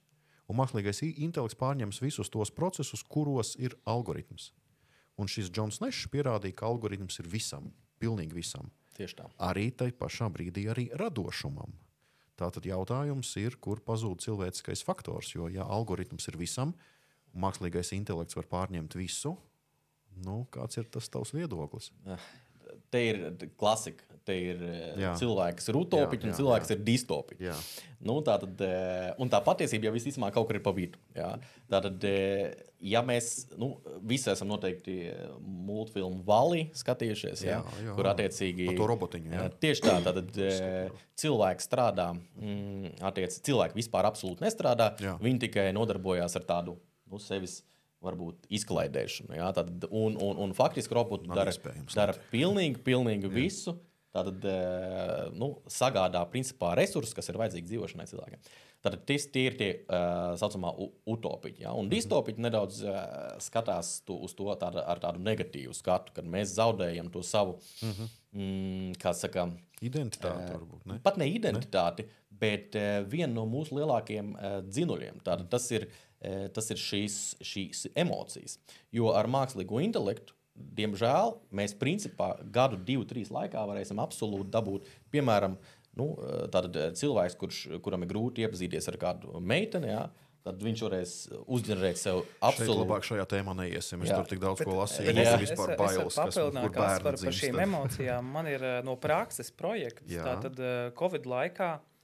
[0.52, 4.52] un mākslīgais intelekts pārņems visus tos procesus, kuros ir algoritms.
[5.18, 8.70] Un šis Džons Nešs pierādīja, ka algoritms ir visam, pilnīgi visam.
[8.98, 9.28] Tieši tā.
[9.46, 11.76] Arī tai pašā brīdī arī radošumam.
[12.38, 15.34] Tātad jautājums ir, kur pazūd cilvēciskais faktors.
[15.34, 16.74] Jo, ja algoritms ir visam,
[17.34, 19.36] un mākslīgais intelekts var pārņemt visu,
[20.26, 21.92] Nu, kāds ir tas tavs viedoklis?
[22.92, 23.24] Te ir
[23.60, 24.17] klasika.
[24.28, 25.14] Te ir eh, Jā.
[25.16, 26.68] cilvēki, kas ir utopiķi, Jā, un jā, cilvēki, jā.
[26.68, 27.46] kas ir distopiķi.
[27.48, 27.54] Jā.
[28.08, 31.00] Nu, tā, tad, eh, un tā patiesība jau visticamāk kaut kur ir pa vidu.
[31.16, 31.30] jā.
[31.72, 33.70] Tātad, eh, ja mēs nu,
[34.06, 34.98] visi esam noteikti
[35.42, 37.96] multfilmu valī skatījušies, jā, Jā, jā.
[37.96, 39.46] kur attiecīgi Par to robotiņu, jā.
[39.48, 40.20] Jā, Tieši tā, tad
[41.18, 44.92] cilvēks strādā, mm, attiec, cilvēki vispār absolūti nestrādā.
[45.02, 45.16] Jā.
[45.24, 46.78] Viņi tikai nodarbojās ar tādu
[47.10, 47.62] nu, sevis.
[47.98, 49.34] Varbūt izklaidēšanu.
[49.40, 51.50] Jā, tad, un, un, un faktiski roboti dara,
[51.96, 53.74] dara pilnīgi, pilnīgi visu.
[54.18, 58.42] Tātad eh, nu, sagādā principā resursus, kas ir vajadzīgi dzīvošanai cilvēkiem.
[58.86, 60.00] Tātad tis, tie ir tie tā
[60.38, 61.64] saucamā u- utopiķi.
[61.66, 61.72] Ja?
[61.74, 61.80] Mhm.
[61.82, 62.98] Un distopiķi nedaudz uh,
[63.44, 68.12] skatās tu, uz to tāda, ar tādu negatīvu skatu, kad mēs zaudējam to savu, Mhm.
[68.38, 69.48] mm, kā saka,
[69.82, 70.86] Identitāte varbūt.
[70.90, 71.00] Ne?
[71.06, 72.38] pat ne identitāti, ne?
[72.38, 75.20] bet uh, viena no mūsu lielākajiem uh, dzinuļiem.
[75.26, 75.88] Tātad tas ir,
[76.22, 78.60] uh, tas ir šīs, šīs emocijas.
[78.94, 85.58] Jo ar mākslīgo intelektu, diemžēl, mēs principā gadu, divu, trīs laikā varēsim absolūti dabūt, piemēram,
[85.98, 86.46] nu, uh,
[86.94, 89.94] cilvēks, kurš, kuram ir grūti iepazīties ar kādu meiteni.
[89.94, 90.08] Jā,
[90.48, 92.80] Tad viņš varēs uzģenerēt sev absolūti.
[92.80, 94.00] labāk šajā tēmā neiesim.
[94.06, 94.16] Es Jā.
[94.22, 95.10] tur tik daudz ko lasīju.
[95.10, 97.66] bet Man es- ir vispār papildināt, kur kas bērni par, par šīm dzimst.
[97.66, 98.24] emocijām.
[98.32, 100.08] Man ir eh, no prakses projekts.
[100.08, 100.24] Jā.
[100.24, 101.70] Tātad eh, Covid laikā.
[101.82, 101.97] Uh,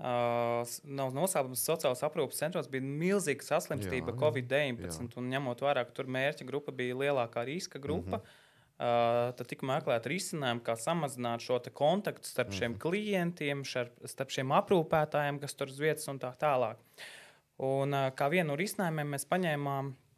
[0.00, 5.18] nav nosaukums sociālās aprūpes centros, bija milzīga saslimstība Jā, jā, Covid-19.
[5.20, 9.28] un Ņemot vērā, ka tur mērķa grupa bija lielākā riska grupa, mm -hmm.
[9.28, 12.58] uh, tad tika meklēta risinājuma, kā samazināt šo kontaktu starp mm -hmm.
[12.58, 16.76] šiem klientiem, šar, starp šiem aprūpētājiem, kas tur uz vietas un tā tālāk.
[17.58, 20.09] Un, uh, kā vienu no risinājumiem mēs paņēmām Uh,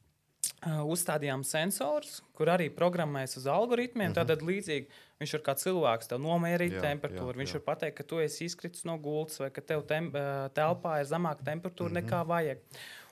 [0.62, 4.12] uzstādījām sensors, kur arī programmējas uz algoritmiem.
[4.12, 4.26] Uh -huh.
[4.26, 4.86] Tad līdzīgi
[5.20, 7.34] viņš ir kā cilvēks, tev nomērīt Jā, temperatūru.
[7.34, 7.58] jā, viņš jā.
[7.58, 10.12] var pateikt, ka tu esi izkritis no gultas vai ka tev tem,
[10.54, 12.02] telpā ir zemāka temperatūra uh -huh.
[12.02, 12.58] nekā vajag.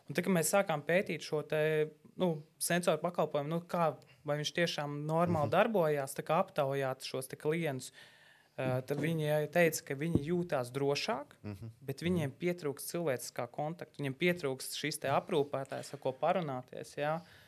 [0.09, 4.53] Un tad, kad mēs sākām pētīt šo te, nu, sensoru pakalpojumu, nu, kā, vai viņš
[4.55, 5.51] tiešām normāli uh -huh.
[5.51, 7.92] darbojās, aptaujāt šos klientus.
[8.61, 11.70] Uh, tad viņi teica, ka viņi jūtas drošāk, uh -huh.
[11.80, 13.94] bet viņiem pietrūkst cilvēciskā kontakta.
[13.98, 16.96] Viņiem pietrūkst šis aprūpētājs, ar ko parunāties.
[16.96, 17.14] Jā.
[17.14, 17.39] Uh,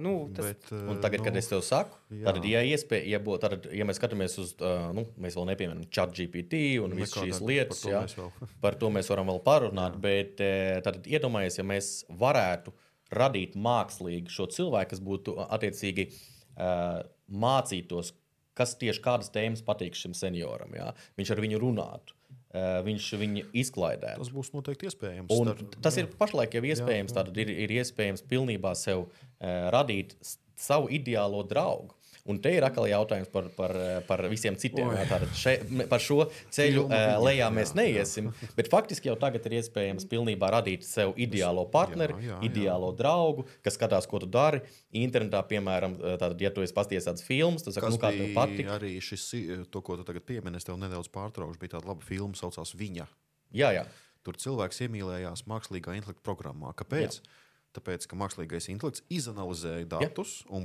[0.00, 2.24] nu, tas, Bet, Un eh, tagad, nu, kad es tev saku, jā.
[2.26, 5.84] tad, ja, iespēja, ja, bū, tad, ja mēs skatāmies uz, uh, nu, mēs vēl nepieminam
[5.94, 9.94] chat GPT un visas šīs lietas, par to jā, par to mēs varam vēl parunāt,
[9.94, 10.02] jā.
[10.02, 10.42] bet
[10.86, 12.74] tad iedomājieties, ja mēs varētu
[13.14, 18.14] radīt mākslīgi šo cilvēku, kas būtu uh, attiecīgi uh, mācītos,
[18.58, 20.74] kas tieši kādas tēmas patīk šim senioram.
[20.76, 20.90] Jā.
[21.18, 24.22] Viņš ar viņu runātu, uh, viņš viņu izklaidētu.
[24.22, 25.30] Tas būs noteikti iespējams.
[25.34, 27.14] Un Starp- tas ir pašlaik jau iespējams.
[27.16, 31.94] Tad ir, ir iespējams pilnībā sev uh, radīt s- savu ideālo draugu.
[32.28, 34.90] Un te ir atkal jautājums par, par, eh, par visiem citiem.
[35.34, 35.54] Še,
[35.88, 38.28] par šo ceļu viņa, lejā jā, mēs neiesim.
[38.54, 42.50] Bet faktiski jau tagad ir iespējams pilnībā radīt sev ideālo partneri, Jā, jā, jā.
[42.50, 44.60] ideālo draugu, kas skatās, ko tu dari.
[44.92, 48.68] Internetā, piemēram, eh, tātad, ja tu esi pasties tādas filmas, tad nu, kā tev patīk.
[48.68, 51.58] arī šis, eh, to, ko tu tagad piemini, es tev nedaudz pārtraukšu.
[51.58, 53.06] Bija tāda laba filma, saucās Viņa.
[53.54, 53.86] Jā, jā.
[54.22, 56.74] Tur cilvēks iemīlējās mākslīgā intelekta programmā.
[56.76, 57.20] Kāpēc?
[57.22, 57.39] Jā.
[57.76, 60.48] Tāpēc, ka mākslīgais intelekts izanalizēja datus Jā.
[60.58, 60.64] un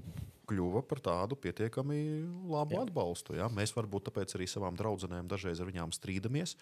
[0.50, 2.00] kļuva par tādu pietiekami
[2.50, 2.86] labu Jā.
[2.86, 3.36] atbalstu.
[3.38, 3.50] Ja?
[3.54, 6.56] Mēs varbūt tāpēc arī savām draudzenēm dažreiz ar viņām strīdamies,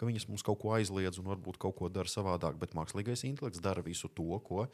[0.00, 3.60] ka viņas mums kaut ko aizliedz un varbūt kaut ko dara savādāk, bet mākslīgais intelekts
[3.64, 4.66] dara visu to, ko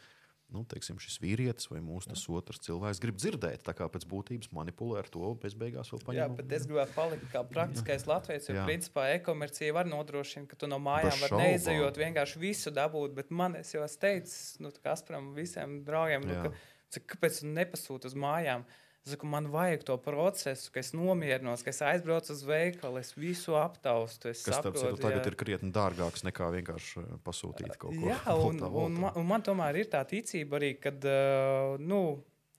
[0.55, 3.65] nu, teiksim, šis vīrietis vai mūsu tas otrs cilvēks grib dzirdēt.
[3.67, 6.37] Tā kā pēc būtības manipulē ar to, bez beigās vēl Jā, paņem.
[6.39, 8.49] bet es gribētu palikt kā praktiskais latviečs.
[8.51, 8.65] Jo, Jā.
[8.69, 13.15] principā, e-komercija var nodrošināt, ka tu no mājām vari neizejot, vienkārši visu dabūt.
[13.19, 16.47] Bet man, es jau esmu teicis, nu, Kasparam, visiem draugiem, nu, Jā.
[16.47, 18.63] ka, kāpēc tu nepasūti uz mājām?
[18.67, 23.13] Es saku, man vajag to procesu, ka es nomierinos, ka es aizbraucu uz veikalu, es
[23.17, 24.31] visu aptaustu.
[24.33, 25.33] Es Kas saprotu, tagad jā.
[25.33, 29.03] ir krietni dārgāks nekā vienkārši eh, pasūtīt kaut ko Jā, un, voltā, un, voltā.
[29.05, 32.01] man, un man tomēr ir tā ticība arī, ka uh, nu,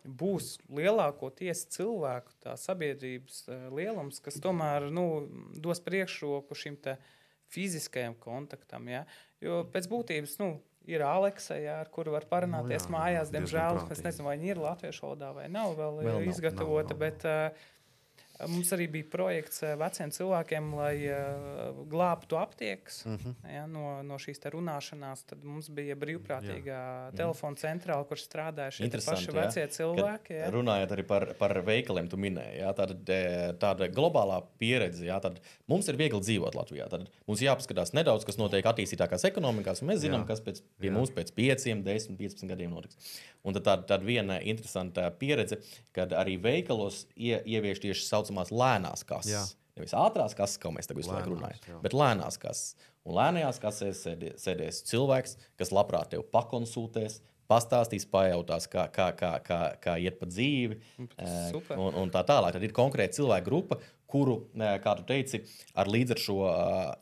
[0.07, 5.07] būs lielākoties cilvēku, tā sabiedrības uh, lielums, kas tomēr nu,
[5.51, 6.79] dos priekšroku šim
[7.51, 8.87] fiziskajam kontaktam.
[8.91, 9.03] Ja?
[9.43, 10.53] Jo pēc būtības nu,
[10.87, 13.31] ir Aleksa, ar kuru var parunāties Nu jā, mājās.
[13.33, 16.95] Diemžēl es nezinu, vai viņi ir latviešu valodā vai nav vēl, Vēl vēl nav, izgatavota.
[16.95, 17.73] nav, nav, bet, uh,
[18.47, 23.13] Mums arī bija projekts uh, veciem cilvēkiem, lai uh, glābtu aptiekas Mhm.
[23.15, 23.53] uh -huh.
[23.53, 25.25] ja, no, no šīs runāšanās.
[25.25, 29.33] Tad mums bija brīvprātīgā telefona centrāla, kur strādāja šie paši jā.
[29.33, 30.27] vecie cilvēki.
[30.27, 30.51] Kad Ja.
[30.53, 35.05] Runājot arī par, par veikaliem, tu minēji, jā, tāda, e, tāda globālā pieredze.
[35.07, 36.87] Jā, tad mums ir viegli dzīvot Latvijā.
[36.89, 39.81] Tad mums jāpaskatās nedaudz, kas notiek attīstītākās ekonomikās.
[39.81, 40.27] Mēs zinām, Jā.
[40.27, 40.93] kas pēc, pie Jā.
[40.93, 42.97] mums pēc 5, 10, 15 gadiem notiks.
[43.43, 45.61] Un tad tāda, tāda viena interesanta pieredze,
[45.95, 49.31] kad arī veikalos ie, ievieš tieši tā saucamās lēnās kases.
[49.33, 49.45] Jā.
[49.77, 51.79] Nevis ātrās kases, kā mēs tagad visu laiku Lēnās, runājam, jā.
[51.83, 52.75] bet lēnās kases.
[53.07, 59.31] Un lēnajās kasēs sēdē- sēdēs cilvēks, kas labprāt tevi pakonsultēs, pastāstīs, pajautās, kā, kā, kā,
[59.45, 60.79] kā, kā iet pa dzīvi.
[61.53, 61.77] Super.
[61.79, 62.57] Un, un tā tālāk.
[62.57, 63.77] Tad ir konkrēta cilvēka grupa,
[64.09, 65.43] kuru, kā tu teici,
[65.77, 66.39] ar līdz ar šo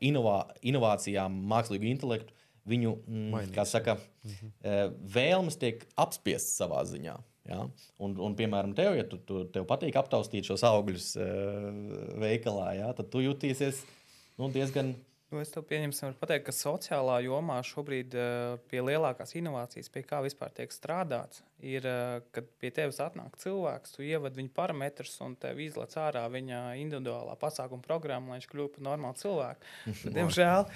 [0.05, 2.35] inovā, inovācijām, mākslīgu intelektu,
[2.69, 4.53] viņu mm, saka, mhm.
[5.15, 7.17] vēlmes tiek apspiestas savā ziņā.
[7.49, 7.65] Ja?
[8.01, 11.11] Un, un, piemēram, tev, ja tu, tu, tev patīk aptaustīt šos augļus
[12.21, 12.93] veikalā, ja?
[12.97, 13.83] tad tu jutīsies
[14.39, 14.95] nu, diezgan
[15.35, 20.21] Nu, es tev pieņemsim, pateikt, ka sociālā jomā šobrīd uh, pie lielākās inovācijas, pie kā
[20.23, 25.35] vispār tiek strādāts, ir, uh, kad pie tevis atnāk cilvēks, tu ievadi viņa parametrus un
[25.41, 29.71] tev izlaiž ārā viņa individuālā pasākuma programma, lai viņš kļūtu par normālu cilvēku.
[30.05, 30.69] Bet, diemžēl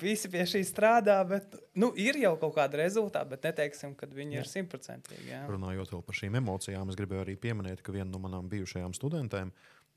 [0.00, 4.38] visi pie šī strādā, bet nu, ir jau kaut kāda rezultāta, bet neteiksim, ka viņi
[4.38, 4.46] Jā.
[4.46, 5.40] ir simtprocentīgi.
[5.52, 9.52] Runājot par šīm emocijām, es gribēju arī pieminēt, ka viena no manām bijušajām studentēm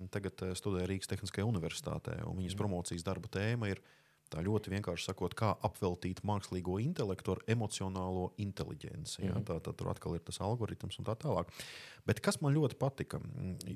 [0.10, 3.82] tagad eh, studē Rīgas Tehniskajā universitātē, un viņas promocijas darba tēma ir
[4.32, 9.22] Tā ļoti vienkārši sakot, kā apveltīt mākslīgo intelektu ar emocionālo inteligenci.
[9.26, 9.48] Mm -hmm.
[9.50, 11.52] tā, tā, tur atkal ir tas algoritms un tā tālāk.
[12.06, 13.20] Bet kas man ļoti patika,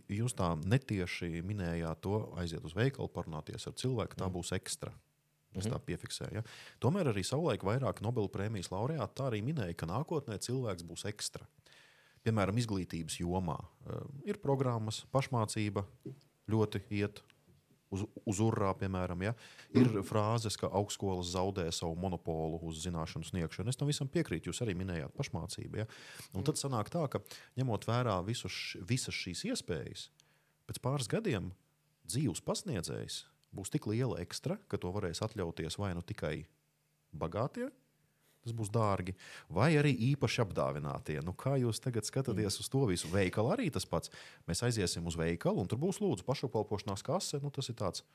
[0.09, 4.33] jūs tā netieši minējāt to, aiziet uz veikalu, parunāties ar cilvēku, tā mhm.
[4.33, 4.91] būs ekstra.
[5.55, 5.85] Es tā mhm.
[5.85, 6.33] piefiksēju.
[6.35, 6.43] Ja?
[6.79, 11.47] Tomēr arī savulaik vairāk Nobela prēmijas laureāti tā arī minēja, ka nākotnē cilvēks būs ekstra.
[12.23, 15.85] Piemēram, izglītības jomā uh, ir programmas, pašmācība
[16.51, 17.21] ļoti iet
[17.95, 19.33] uz, uz urā, piemēram, ja,
[19.75, 23.71] ir frāzes, ka augstskolas zaudē savu monopolu uz zināšanu sniegšanu.
[23.71, 24.51] Es tam visam piekrītu.
[24.51, 25.81] Jūs arī minējāt pašmācību.
[25.81, 25.87] Ja.
[26.35, 27.23] Un tad sanāk tā, ka
[27.59, 30.09] ņemot vērā visus, visas šīs iespējas,
[30.69, 31.53] pēc pāris gadiem
[32.05, 33.23] dzīves pasniedzējs
[33.55, 36.35] būs tik liela ekstra, ka to varēs atļauties vai nu tikai
[37.15, 37.69] bagātie
[38.45, 39.15] tas būs dārgi.
[39.53, 41.17] Vai arī īpaši apdāvinātie.
[41.25, 43.09] Nu, kā jūs tagad skatāties uz to visu?
[43.13, 44.13] Veikalu arī tas pats.
[44.49, 47.41] Mēs aiziesim uz veikalu, un tur būs lūdzu pašapkalpošanās kase.
[47.43, 48.05] Nu, tas ir tāds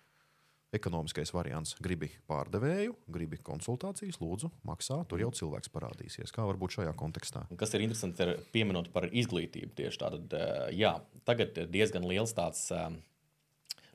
[0.76, 1.74] ekonomiskais variants.
[1.82, 5.00] Gribi pārdevēju, gribi konsultācijas, lūdzu, maksā.
[5.10, 6.32] Tur jau cilvēks parādīsies.
[6.34, 7.44] Kā varbūt šajā kontekstā?
[7.58, 9.74] Kas ir interesanti, ir pieminot par izglītību.
[9.80, 10.36] Tieši tātad,
[10.76, 10.94] jā,
[11.28, 12.68] tagad diezgan liels tāds.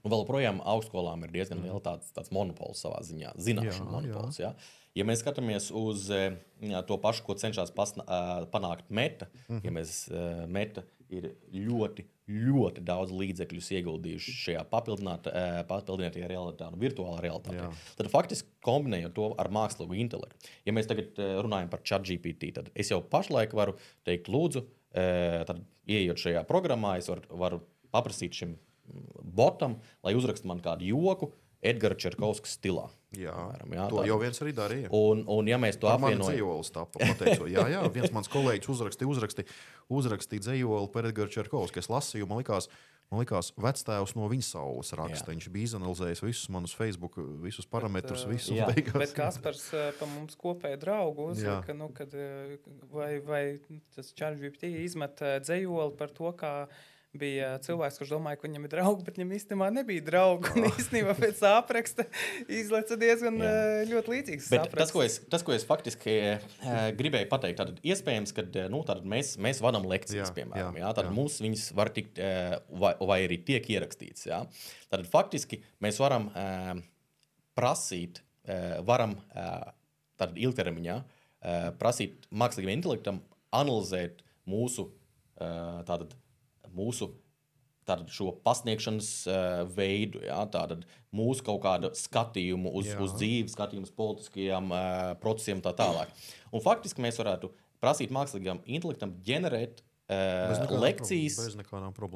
[0.06, 4.38] Nu, vēl joprojām augstskolām ir diezgan liels tāds, tāds monopols savā ziņā, zināšanu jā, monopols.
[4.38, 4.52] Jā.
[4.54, 4.82] Jā.
[4.96, 8.06] Ja mēs skatāmies uz jā, to pašu, ko cenšas pasna,
[8.54, 9.66] panākt meta, mm -hmm.
[9.66, 9.96] ja mēs
[10.48, 17.72] meta ir ļoti, ļoti daudz līdzekļu ieguldījuši šajā papildinātajā realitātē un virtuālā realitātē, Jā.
[17.98, 20.50] tad faktiski kombinējot to ar mākslīgu intelektu.
[20.66, 23.76] Ja mēs tagad runājam par ChatGPT, tad es jau pašlaik varu
[24.08, 24.66] teikt, lūdzu,
[25.46, 27.62] tad, ieejot šajā programmā, es varu, varu
[27.94, 28.56] paprasīt šim
[29.24, 31.32] botam, lai uzrakstu man kādu joku
[31.66, 32.86] Edgara Čerkovska stilā.
[33.16, 34.08] Jā, piemēram, jā, to tā.
[34.10, 34.90] jau viens arī darīja.
[34.96, 36.66] Un, un ja mēs to apvienojam,
[37.20, 39.56] tad jā, jā, viens mans kolēģis uzrakstīja, uzrakstīja,
[39.98, 41.80] uzrakstīja dzējoli par Edgars Čerkovsku.
[41.82, 42.68] Es lasīju, man likās,
[43.14, 45.30] man likās, vectēvs no viņa saules raksta.
[45.30, 45.32] Jā.
[45.32, 49.00] Viņš bija izanalizējis visus manus Facebook, visus parametrus, bet, visus beigās.
[49.06, 49.70] Bet Kaspars
[50.00, 52.14] pa mums kopēju draugu uzraka, nu, kad,
[52.92, 53.46] vai, vai
[53.96, 56.58] tas ChatGPT izmet dzējoli par to, kā
[57.20, 60.52] bija cilvēks, kurš domāja, ka viņam ir draugi, bet viņam īstenībā nebija draugi.
[60.56, 62.06] Un īstenībā pēc apraksta
[62.62, 63.52] izlaica diezgan Jā.
[63.52, 64.50] Eh, ļoti līdzīgs.
[64.76, 66.50] Tas ko, es, tas, ko es faktiski uh,
[66.98, 68.82] gribēju pateikt, tad iespējams, ka nu,
[69.16, 70.80] mēs, mēs vadām lekcijas, jā, piemēram.
[70.82, 71.16] Jā, tad jā.
[71.16, 72.22] mums viņas var tikt,
[72.82, 74.28] vai, vai arī tiek ierakstīts.
[74.30, 74.44] Jā.
[74.92, 76.30] Tad faktiski mēs varam
[77.58, 78.22] prasīt,
[78.88, 79.18] varam
[80.20, 81.00] ilgtermiņā
[81.80, 83.22] prasīt mākslīgam intelektam
[83.56, 84.90] analizēt mūsu
[85.36, 86.14] tātad,
[86.76, 87.12] mūsu
[87.86, 92.98] tātad, šo pasniegšanas uh, veidu, ja, tātad mūsu kaut kādu skatījumu uz, Jā.
[93.04, 96.14] uz dzīvi, skatījumu uz politiskajiem uh, procesiem un tā tālāk.
[96.52, 97.52] Un faktiski mēs varētu
[97.84, 101.38] prasīt mākslīgam intelektam ģenerēt uh, lekcijas,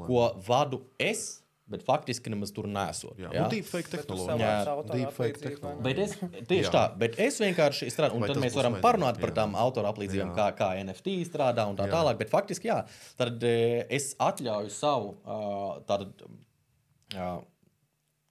[0.07, 3.15] ko vadu es bet faktiski nemaz tur nesot.
[3.19, 3.43] Jā, jā?
[3.43, 4.49] Nu, deepfake tehnoloģija.
[4.49, 5.83] Jā, deepfake tehnoloģija.
[5.85, 6.15] Bet es,
[6.49, 6.71] tieši jā.
[6.73, 10.33] tā, bet es vienkārši strādāju, un Vai tad mēs varam parunāt par tām autora aplīdzībām,
[10.37, 11.93] kā, kā NFT strādā un tā jā.
[11.97, 12.19] tālāk.
[12.23, 12.81] Bet faktiski, jā,
[13.19, 15.13] tad es atļauju savu,
[15.89, 16.25] tātad,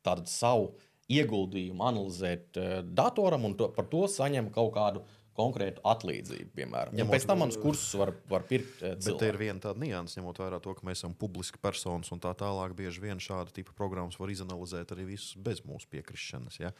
[0.02, 0.72] tātad savu
[1.08, 2.58] ieguldījumu analizēt
[2.92, 5.06] datoram un to, par to saņem kaut kādu
[5.38, 6.96] konkrētu atlīdzību, piemēram.
[6.98, 8.80] Ja pēc tam manas kursus var, var pirkt.
[8.82, 12.10] Eh, bet te ir viena tāda nianses, ņemot vērā to, ka mēs esam publiski personas
[12.14, 12.74] un tā tālāk.
[12.78, 16.58] Bieži vien šāda tipa programmas var izanalizēt arī visus bez mūsu piekrišanas.
[16.62, 16.72] Ja?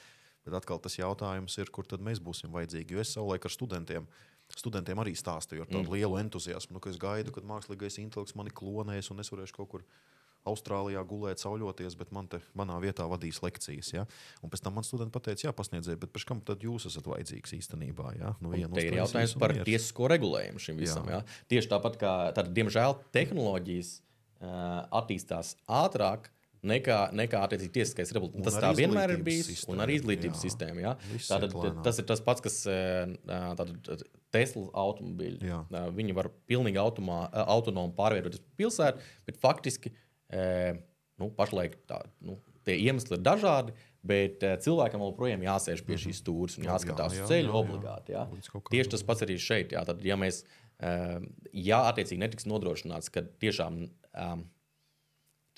[0.47, 2.97] Bet atkal tas jautājums ir, kur tad mēs būsim vajadzīgi.
[2.97, 4.11] Jo es savulaik ar studentiem.
[4.49, 5.95] Studentiem arī stāstīju ar tādu mm.
[5.99, 9.69] lielu entuziasmu, nu, ka es gaidu, kad mākslīgais intelekts mani klonēs un es varēšu kaut
[9.75, 9.85] kur
[10.49, 13.93] Austrālijā gulēt, sauļoties, bet man te manā vietā vadīs lekcijas.
[13.95, 14.07] Ja?
[14.43, 18.15] Un pēc tam man studenti teica, jā, pasniedziet, bet kam tad jūs esat vajadzīgs īstenībā?
[18.19, 18.35] Ja?
[18.43, 19.69] Nu, Te ir jautājums par miers.
[19.69, 21.09] tiesisko regulējumu šim visam.
[21.09, 21.23] Jā.
[21.23, 21.39] Ja?
[21.53, 26.31] Tieši tāpat kā, tad, diemžēl, tehnoloģijas uh, attīstās ātrāk
[26.67, 28.49] nekā, nekā attiecīgi tiesiskais republikāns.
[28.49, 30.49] Tas tā vienmēr ir bijis, sistēma, un arī izglītības jā.
[30.49, 30.83] sistēma.
[30.85, 30.95] Jā.
[31.29, 31.55] Tātad,
[31.87, 35.49] tas ir tas pats, kas tātad, Tesla automobīļi.
[35.49, 35.63] Jā.
[35.97, 40.03] Viņi var pilnīgi automā, autonomi pārvietoties pa pilsētu, bet faktiski uh,
[41.19, 43.77] nu, pašlaik tā, nu, tie iemesli ir dažādi.
[44.09, 47.49] Bet uh, cilvēkam joprojām jāsēž pie šīs stūres un Jā, jāskatās jā, uz jā, ceļa
[47.49, 47.63] jā, jā.
[47.63, 48.15] obligāti.
[48.15, 48.23] Jā.
[48.47, 49.75] Kādam- Tieši tas pats arī šeit.
[49.75, 49.83] Jā.
[49.89, 50.45] Tad, ja mēs,
[50.79, 51.19] uh,
[51.53, 54.47] ja attiecīgi netiks nodrošināts, ka tiešām um,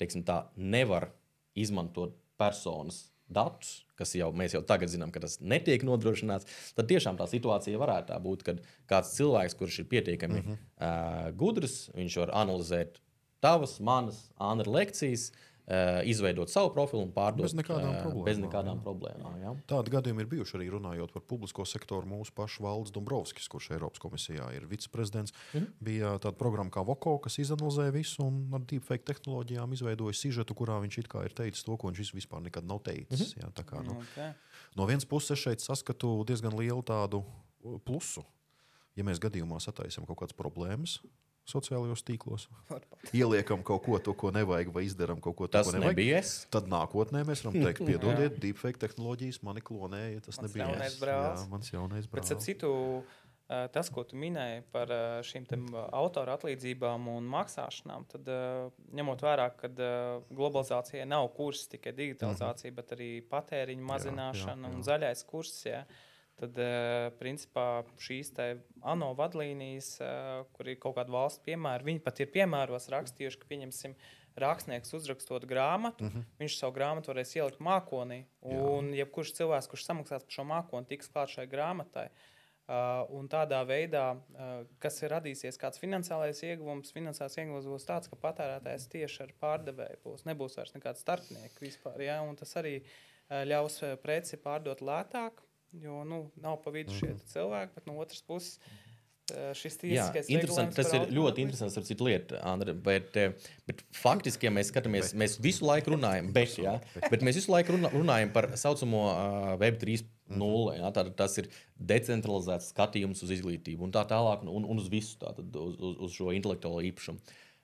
[0.01, 1.11] teiksim, tā, nevar
[1.53, 7.19] izmantot personas datus, kas jau mēs jau tagad zinām, ka tas netiek nodrošināts, tad tiešām
[7.19, 8.59] tā situācija varētu tā būt, kad
[8.89, 10.57] kāds cilvēks, kurš ir pietiekami uh -huh.
[10.57, 12.99] uh, gudrs, viņš var analizēt
[13.41, 18.39] tavas, manas, Andra lekcijas, uh, izveidot savu profilu un pārdot Bez nekādām ā, problēmām, Bez
[18.41, 18.83] nekādām jā.
[18.85, 19.51] problēmām jā.
[19.71, 22.07] Tādi gadījumi ir bijuši arī runājot par publisko sektoru.
[22.09, 25.65] Mūsu pašu valdes Dombrovskis, kurš Eiropas komisijā ir viceprezidents, mm Mhm.
[25.65, 25.73] -hmm.
[25.79, 30.77] bija tāda programma kā Voko, kas izanalizēja visu un ar deepfake tehnoloģijām izveidoja sižetu, kurā
[30.81, 33.35] viņš it kā ir teicis to, ko viņš vispār nekad nav teicis.
[33.35, 33.43] Mm -hmm.
[33.43, 34.33] Jā, tā kā, nu, Okay.
[34.75, 37.23] no vienas puses, es šeit saskatu diezgan lielu tādu
[37.63, 38.23] uh, plusu.
[38.95, 40.99] Ja mēs gadījumā sataisām kaut kādas problēmas
[41.51, 42.47] sociālajos tīklos,
[43.13, 45.91] ieliekam kaut ko, to, ko nevajag, vai izdarām kaut ko tādu, nevajag.
[45.93, 46.35] nebija es.
[46.53, 50.21] Tad nākotnē mēs varam teikt, piedodiet, deepfake tehnoloģijas mani klonēja.
[50.27, 51.41] Tas Mans nebija jaunais brālis.
[51.43, 52.45] Jā, mans jaunais Bet, brālis.
[52.45, 52.71] citu,
[53.49, 58.31] eh, tas, ko tu minēji par eh, šīm te, m, autora atlīdzībām un maksāšanām, tad
[58.31, 59.71] eh, ņemot vērā, ka
[60.31, 64.75] globalizācijai nav kurs tikai digitalizācija, bet arī patēriņa mazināšana jā.
[64.77, 65.59] un zaļais kurs.
[65.67, 65.83] Jā.
[66.41, 68.31] Tad, eh, principā, šīs
[68.81, 73.49] ANO vadlīnijas, eh, kur ir kaut kāda valsts piemēra, viņi pat ir piemēros rakstījuši, ka,
[73.51, 73.95] pieņemsim,
[74.41, 76.25] rakstnieks uzrakstot grāmatu, mm -hmm.
[76.39, 78.23] viņš savu grāmatu varēs ielikt mākonī.
[78.41, 82.09] Un jebkurš cilvēks, kurš samaksās par šo mākoni, tiks klāt šai grāmatai.
[82.71, 88.07] Uh, un tādā veidā, uh, kas ir radīsies, kāds finansiālais ieguvums, finansiālais ieguvums būs tāds,
[88.07, 90.23] ka patērētājs tieši ar pārdevēju būs.
[90.29, 91.99] Nebūs vairs nekāds starpnieks vispār.
[92.05, 92.21] Ja?
[92.39, 95.43] Tas arī uh, ļaus preci pārdot lētāk,
[95.73, 98.57] jo nu, nav pa vidu šie cilvēki, bet no otras puses.
[99.31, 102.73] uh, Šis Jā, tiesiskais interesanti, regulējums tas ir ļoti automobīļiem- interesants ar citu lietu, Andri,
[102.73, 103.31] bet, eh,
[103.69, 106.73] bet faktiski, ja mēs skatāmies, mēs visu laiku runājam, bet, jā,
[107.09, 110.73] bet mēs visu laiku runā- runājam par tā saucamo uh, Web 3.0.
[110.81, 111.47] Jā, tātad tas ir
[111.79, 116.11] decentralizēts skatījums uz izglītību un tā tālāk, un, un uz visu tātad, uz, uz, uz
[116.17, 117.21] šo intelektuālo īpašumu.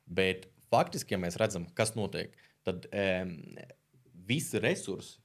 [0.07, 2.31] Bet faktiski, ja mēs redzam, kas notiek,
[2.63, 3.35] tad um,
[4.29, 5.17] visi resursi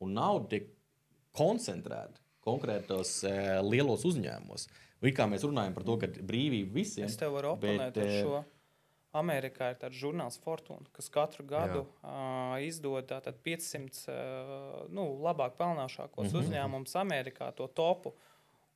[0.00, 0.70] un nauda tiek
[1.36, 4.68] koncentrēta konkrētos uh, lielos uzņēmumos.
[5.00, 8.10] It kā mēs runājam par to, ka brīvība visiem Es tev varu oponēt bet, ar
[8.10, 8.40] eh, šo.
[9.16, 15.56] Amerikā ir tāds žurnāls Fortuna, kas katru gadu uh, izdod tātad 500 uh, nu, labāk
[15.58, 16.30] pelnošākos mm.
[16.30, 16.44] -hmm.
[16.44, 18.12] uzņēmumus Amerikā, to topu.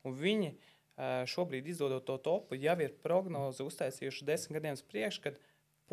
[0.03, 5.23] Un viņi uh, šobrīd izdodot to topu, jau ir prognoze uztaisījuši desmit gadiem uz priekšu,
[5.29, 5.39] kad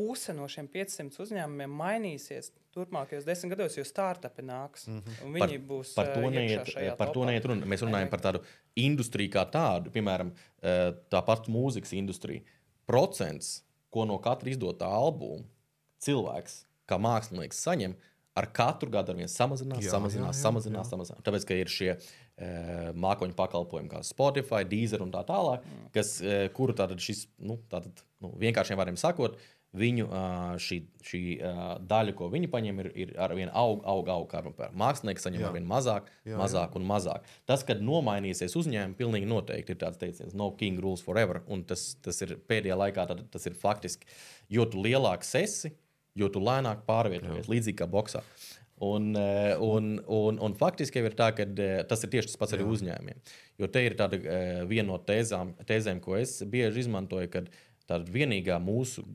[0.02, 4.88] puse no šiem 500 uzņēmumiem mainīsies turpmākajos desmit gados, jo startupi nāks.
[4.88, 5.40] Mm -hmm.
[5.40, 7.66] par, Viņi būs par to iekšā neiet, par to neiet runa.
[7.66, 8.44] Mēs runājam par tādu
[8.76, 10.32] industriju kā tādu, piemēram,
[10.62, 12.42] eh, tā pati mūzikas industrija.
[12.86, 15.44] Procents, ko no katra izdotā albuma
[16.00, 17.96] cilvēks, kā mākslinieks, saņem,
[18.34, 21.24] ar katru gadu ar vien samazinās, Jā, samazinās, jā, jā, samazinās, samazinās.
[21.26, 21.98] Tāpēc, ka ir šie e,
[22.96, 28.04] mākoņu pakalpojumi, kā Spotify, Deezer un tā tālāk, kas, e, kuru tātad šis, nu, tātad,
[28.24, 29.36] nu, vienkāršiem vārdiem sakot,
[29.78, 30.08] viņu
[30.60, 31.22] šī, šī
[31.88, 34.34] daļa, ko viņi paņem, ir, ir ar vien aug, aug, aug.
[34.78, 35.50] Mākslinieki saņem Jā.
[35.50, 36.40] ar vien mazāk, Jā, jā.
[36.42, 37.28] mazāk un mazāk.
[37.48, 41.42] Tas, kad nomainīsies uzņēmumi, pilnīgi noteikti ir tāds teiciens, no king rules forever.
[41.52, 44.10] Un tas, tas ir pēdējā laikā, tad, tas ir faktiski,
[44.52, 45.72] jo tu lielāks esi,
[46.20, 48.26] jo tu lēnāk pārvietojies, līdzīgi kā boxā.
[48.82, 49.12] Un,
[49.62, 51.46] un, un, un faktiski jau ir tā, ka
[51.88, 53.20] tas ir tieši tas pats arī uzņēmumiem.
[53.62, 54.18] Jo te ir tāda
[54.68, 57.52] viena no tēzām, tēzēm, ko es bieži izmantoju, kad
[57.86, 59.06] tāda vienīgā mūsu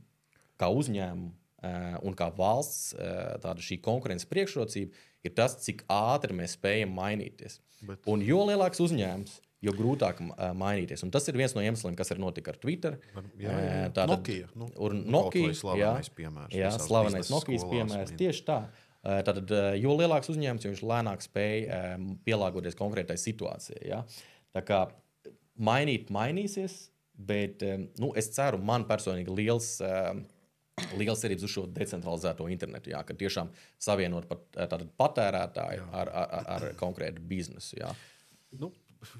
[0.59, 1.33] kā uzņēmuma
[1.63, 4.93] eh, un kā valsts eh, tāda šī konkurences priekšrocība
[5.27, 7.59] ir tas, cik ātri mēs spējam mainīties.
[7.87, 11.03] Bet- Un jo lielāks uzņēmums, jo grūtāk eh, mainīties.
[11.03, 12.99] Un tas ir viens no iemesliem, kas ir notika ar Twitter.
[13.39, 13.87] Jā, jā, jā.
[13.93, 14.69] Tātad- Nokia, nu,
[15.11, 18.11] Nokia, vai slavenais piemērs Jā, slavenais skolās piemērs.
[18.15, 18.61] un- Tieši tā.
[19.07, 21.97] Tātad, jo lielāks uzņēmums, jo viņš lēnāk spēj eh,
[22.27, 23.85] pielāgoties konkrētai situācijai.
[23.87, 24.01] Ja?
[24.55, 24.81] Tā kā
[25.59, 27.63] mainīt, mainīsies, bet
[27.99, 29.81] nu, es ceru, man personīgi liels.
[29.81, 30.15] eh,
[31.01, 33.49] Liels cerības uz šo decentralizēto internetu, jā, ka tiešām
[33.81, 34.43] savienot pat,
[35.01, 37.79] patērētāju ar, ar, ar, konkrētu biznesu.
[37.81, 37.95] Jā.
[38.61, 38.68] Nu,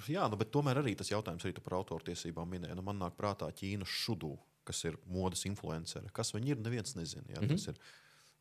[0.09, 2.77] jā, nu, bet tomēr arī tas jautājums arī par autortiesībām minēja.
[2.77, 4.35] Nu, man nāk prātā Ķīnas šudu,
[4.69, 6.13] kas ir modes influenceri.
[6.13, 7.25] Kas viņi ir, neviens nezina.
[7.31, 7.57] Jā, mm -hmm.
[7.57, 7.81] Tas ir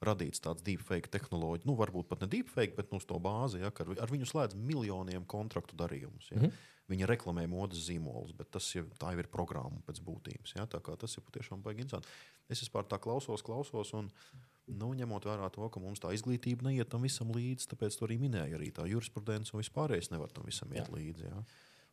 [0.05, 3.71] radīts tāds deepfake tehnoloģija, nu, varbūt pat ne deepfake, bet nu, uz to bāzi, ja,
[3.71, 6.31] ka ar, ar viņu slēdz miljoniem kontraktu darījumus.
[6.31, 6.37] Ja.
[6.37, 6.51] Mm -hmm.
[6.91, 10.53] Viņi reklamē modes zīmolus, bet tas jau, tā jau ir programma pēc būtības.
[10.59, 12.11] Ja, tā kā tas ir patiešām baigi interesanti.
[12.51, 13.93] Es vispār tā klausos, klausos.
[13.97, 14.11] Un,
[14.65, 18.15] Nu, ņemot vērā to, ka mums tā izglītība neiet tam visam līdzi, tāpēc to arī
[18.17, 18.57] minēja.
[18.57, 20.93] Arī tā jurisprudence un vispārējais nevar tam visam iet Jā.
[20.95, 21.27] līdzi.
[21.29, 21.43] Jā.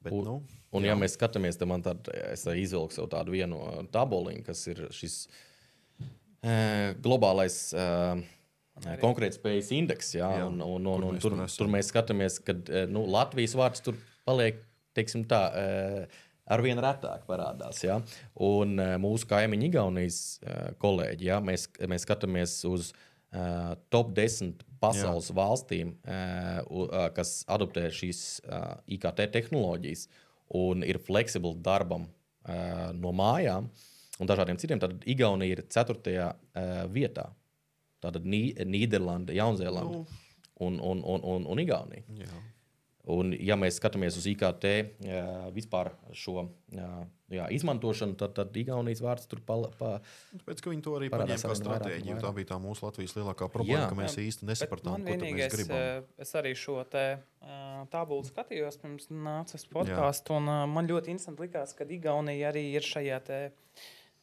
[0.02, 0.36] Bet, Un- nu,
[0.72, 4.80] Un, ja mēs skatāmies, tad man tad, es izvilku tādu vienu uh, tabuliņu, kas ir
[4.90, 5.18] šis
[6.42, 6.54] e,
[7.04, 7.84] globālais e,
[9.04, 10.14] konkurētspējas indeks.
[10.16, 12.56] Jā, Jā, un, un, un, un mēs tur, tur tur mēs skatāmies, ka
[12.90, 14.58] nu, Latvijas vārds tur paliek,
[14.96, 15.40] teiksim tā.
[15.54, 16.06] E,
[16.52, 17.78] Arvien retāk parādās.
[17.86, 18.00] Ja?
[18.42, 21.36] Un uh, mūsu kaimiņu Igaunijas uh, kolēģi, ja?
[21.40, 25.36] mēs, mēs skatāmies uz uh, top 10 pasaules Jā.
[25.38, 30.08] valstīm, uh, uh, kas adoptē šīs uh, IKT tehnoloģijas
[30.58, 33.70] un ir fleksibli darbam uh, no mājām
[34.20, 35.94] un dažādiem citiem, tad Igaunija ir 4.
[36.02, 37.30] Uh, vietā.
[38.02, 40.06] Tātad Nī- Nīderlanda, Jaunzēlanda Nu.
[40.66, 42.02] un, un, un, un, un Igaunija.
[42.26, 42.42] jā.
[43.10, 44.64] Un, ja mēs skatāmies uz IKT
[45.02, 46.90] jā, vispār šo jā,
[47.34, 49.96] jā, izmantošanu, tad, tad Igaunijas vārds tur pala, pa,
[50.36, 52.20] Tāpēc, ka viņi to arī paņēma kā stratēģiju.
[52.22, 53.90] Tā bija tā mūsu Latvijas lielākā problēma, Jā.
[53.90, 55.82] ka mēs Jā, īsti nesapratām, ko mēs gribam.
[55.82, 61.10] eh, es arī šo te uh, tabulu skatījos pirms nācis podkāstu, un uh, man ļoti
[61.16, 63.44] interesanti likās, ka Igaunija arī ir šajā te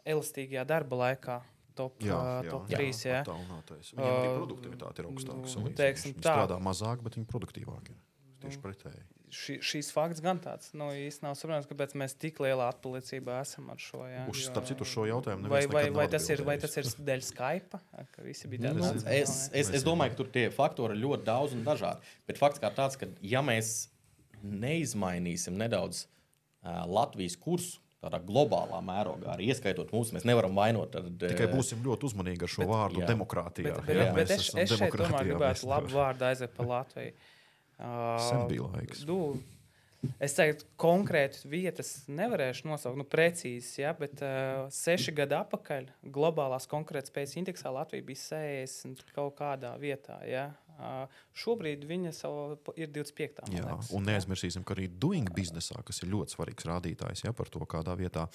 [0.08, 1.42] elastīgajā darba laikā.
[1.80, 3.04] Top, Jā, jā, top jā, 3.
[3.08, 3.20] Jā.
[3.24, 5.44] Uh, produktivitāte ir augstāka.
[5.48, 6.34] nu, Viņi tā.
[6.34, 7.96] strādā mazāk, bet viņi produktīvāki.
[8.40, 9.02] Tieši pretēji.
[9.30, 13.68] Ši, šīs fakts gan tāds, nu, īsti nav saprotams, kāpēc mēs tik lielā atpalicībā esam
[13.70, 14.00] ar šo.
[14.10, 17.22] Jā, Uz, starp citu, šo jautājumu Vai, vai, vai, tas ir, vai tas ir dēļ
[17.28, 17.82] Skype?
[18.16, 21.28] Ka visi bija Nu, tādi es, es, es domāju, ka tur tie faktori ir ļoti
[21.30, 22.16] daudz un dažādi.
[22.26, 23.92] Bet fakts kā tāds, ka ja mēs
[24.42, 30.94] neizmainīsim nedaudz uh, Latvijas kursu, tādā globālā mērogā, arī ieskaitot mūsu, mēs nevaram vainot.
[30.94, 33.10] Tad, Tikai būsim ļoti uzmanīgi ar šo Bet- vārdu jā.
[33.12, 33.74] demokrātijā.
[33.76, 37.18] Bet, bet, jā, bet, es, es šeit demokrātijā, gribētu labu vārdu aiziet pa Latviju.
[37.80, 39.06] Sen bija laiks.
[39.08, 39.38] Nu,
[40.20, 46.68] es teiktu, konkrēti vietas nevarēšu nosaukt, nu, precīzi, ja, bet uh, seši gadi atpakaļ globālās
[46.72, 50.20] konkurētspējas indeksā Latvija bija 60 kaut kādā vietā.
[50.28, 50.50] Ja.
[51.40, 53.44] Šobrīd viņa savu, ir 25.
[53.48, 57.34] man Jā, liekas, un neaizmirsīsim, ka arī doing biznesā, kas ir ļoti svarīgs rādītājs ja,
[57.36, 58.28] par to, kādā vietā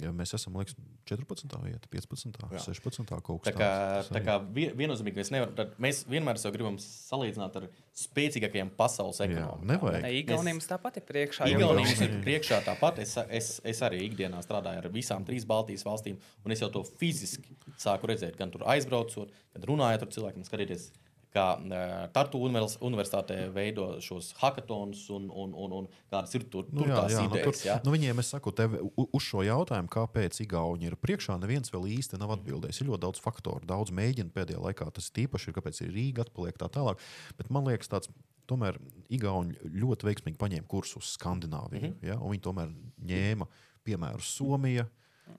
[0.00, 0.76] ja mēs esam, liekas,
[1.08, 1.56] 14.
[1.64, 2.36] vietā, 15.
[2.52, 2.60] Jā.
[2.66, 3.06] 16.
[3.24, 4.10] kaut Tā kas tāds.
[4.12, 9.20] tā kā vie- viennozīmīgi mēs nevaram, tad mēs vienmēr sev gribam salīdzināt ar spēcīgākajiem pasaules
[9.24, 9.64] ekonomikām.
[9.72, 10.02] nevajag.
[10.04, 11.48] Ne, Igaunija mums tāpat ir priekšā.
[11.48, 12.98] jo Igaunija viņi- mums ir priekšā tāpat.
[12.98, 16.84] Es, es, es arī ikdienā strādāju ar visām trīs Baltijas valstīm, un es jau to
[16.84, 20.90] fiziski sāku redzēt, gan tur aizbraucot, gan runājot ar cilvēkiem, skatoties.
[21.30, 26.66] Kā uh, Tartu univers, universitātē veido šos hackathons un, un, un, un kādas ir tur,
[26.74, 27.44] Nu, tur tās nu, idejas.
[27.46, 27.76] tur, jā.
[27.86, 28.74] nu, viņiem, es saku, tev,
[29.04, 32.82] uz šo jautājumu, kāpēc Igauni ir priekšā, neviens vēl īsti nav atbildējis.
[32.82, 34.90] Ir ļoti daudz faktoru, daudz mēģinu pēdējā laikā.
[34.96, 36.98] Tas tīpaši ir, kāpēc ir Rīga atpaliek tā tālāk.
[37.38, 38.10] Bet man liekas, tāds,
[38.50, 38.80] tomēr
[39.14, 41.80] Igauni ļoti veiksmīgi paņēma kursu uz Skandināviju.
[41.80, 42.08] Mm -hmm.
[42.10, 42.18] ja?
[42.18, 42.74] un Viņi tomēr
[43.12, 43.46] ņēma
[43.86, 44.88] piemēru Somija,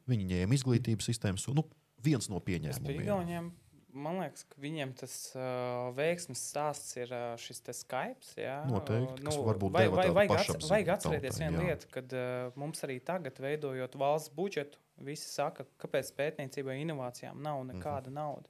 [0.08, 1.48] viņi ņēma izglītības sistēmas.
[1.52, 1.68] Nu,
[2.04, 3.04] viens no pieņēmumiem.
[3.04, 3.52] Igauniem,
[3.94, 8.34] man liekas, ka viņiem tas uh, veiksmes stāsts ir uh, šis te Skype.
[8.40, 11.68] Jā, Noteikti, kas varbūt vai, deva vai, vajag, ats, vajag atcerēties vienu jā.
[11.68, 17.42] lietu, kad uh, mums arī tagad, veidojot valsts budžetu, visi saka, kāpēc pētniecībai un inovācijām
[17.42, 18.14] nav nekāda Mhm.
[18.14, 18.24] mm -hmm.
[18.24, 18.50] nauda.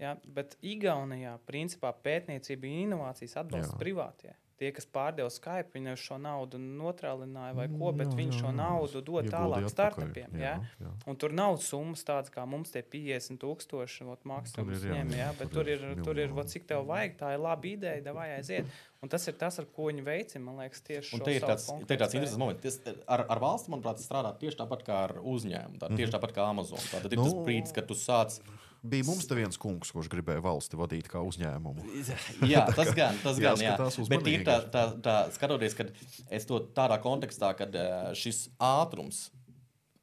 [0.00, 3.80] Ja, bet Igaunijā, principā, pētniecība un inovācijas atbalsta Jā.
[3.82, 4.34] privātie.
[4.60, 8.50] Tie, kas pārdeva Skype, viņi šo naudu neutralināja vai ko, bet Jā, viņi jā, šo
[8.50, 8.56] jā.
[8.58, 10.34] naudu dod Ieguldīja tālāk startupiem.
[10.36, 10.50] Ja?
[10.58, 10.92] Jā, jā.
[11.08, 15.14] Un tur nav summas tādas, kā mums tie 50 tūkstoši maksājums Tur ir, jā, ņem,
[15.16, 17.68] jā, jā, bet tur tur ir tur ir vot, cik tev vajag, tā ir laba
[17.70, 18.68] ideja, vai aiziet.
[19.00, 21.44] Un tas ir tas, ar ko viņi veicina, man liekas, tieši Un šo te ir
[21.44, 22.80] tāds, interesants moments.
[22.84, 25.80] Tas, ar, ar valsti, manuprāt, tas strādā tieši tāpat kā ar uzņēmumu.
[25.80, 26.82] Tā, tieši tāpat kā Amazon.
[26.90, 28.42] Tā, tad ir tas Nu, brīdis, kad tu sāc.
[28.82, 31.84] Bija mums te viens kungs, kurš gribēja valsti vadīt kā uzņēmumu.
[32.52, 33.74] Jā, tas gan, tas gan jā.
[34.08, 35.92] Bet ir tā, tā, tā skatoties, kad
[36.32, 39.26] es to tādā kontekstā, kad eh, šis ātrums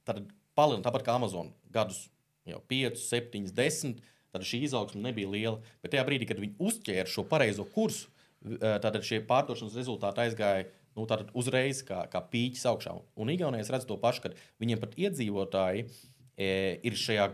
[0.07, 0.21] tad
[0.57, 2.05] palielina tāpat kā Amazon gadus
[2.47, 3.97] jau 5, 7, 10.
[4.35, 5.57] Tad šī izaugsme nebija liela.
[5.81, 8.11] Bet tajā brīdī, kad viņi uzķēra šo pareizo kursu,
[8.45, 10.67] eh, tad šie pārdošanas rezultāti aizgāja
[10.97, 11.05] nu,
[11.37, 12.95] uzreiz kā, kā pīķis augšā.
[13.19, 16.49] Un Igaunijā es redzu to pašu, ka viņiem pat iedzīvotāji e,
[16.87, 17.29] ir šajā,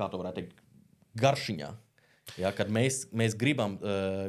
[0.00, 0.66] kā to varētu teikt,
[1.20, 1.70] garšiņā.
[2.38, 4.28] Ja, kad mēs, mēs gribam uh,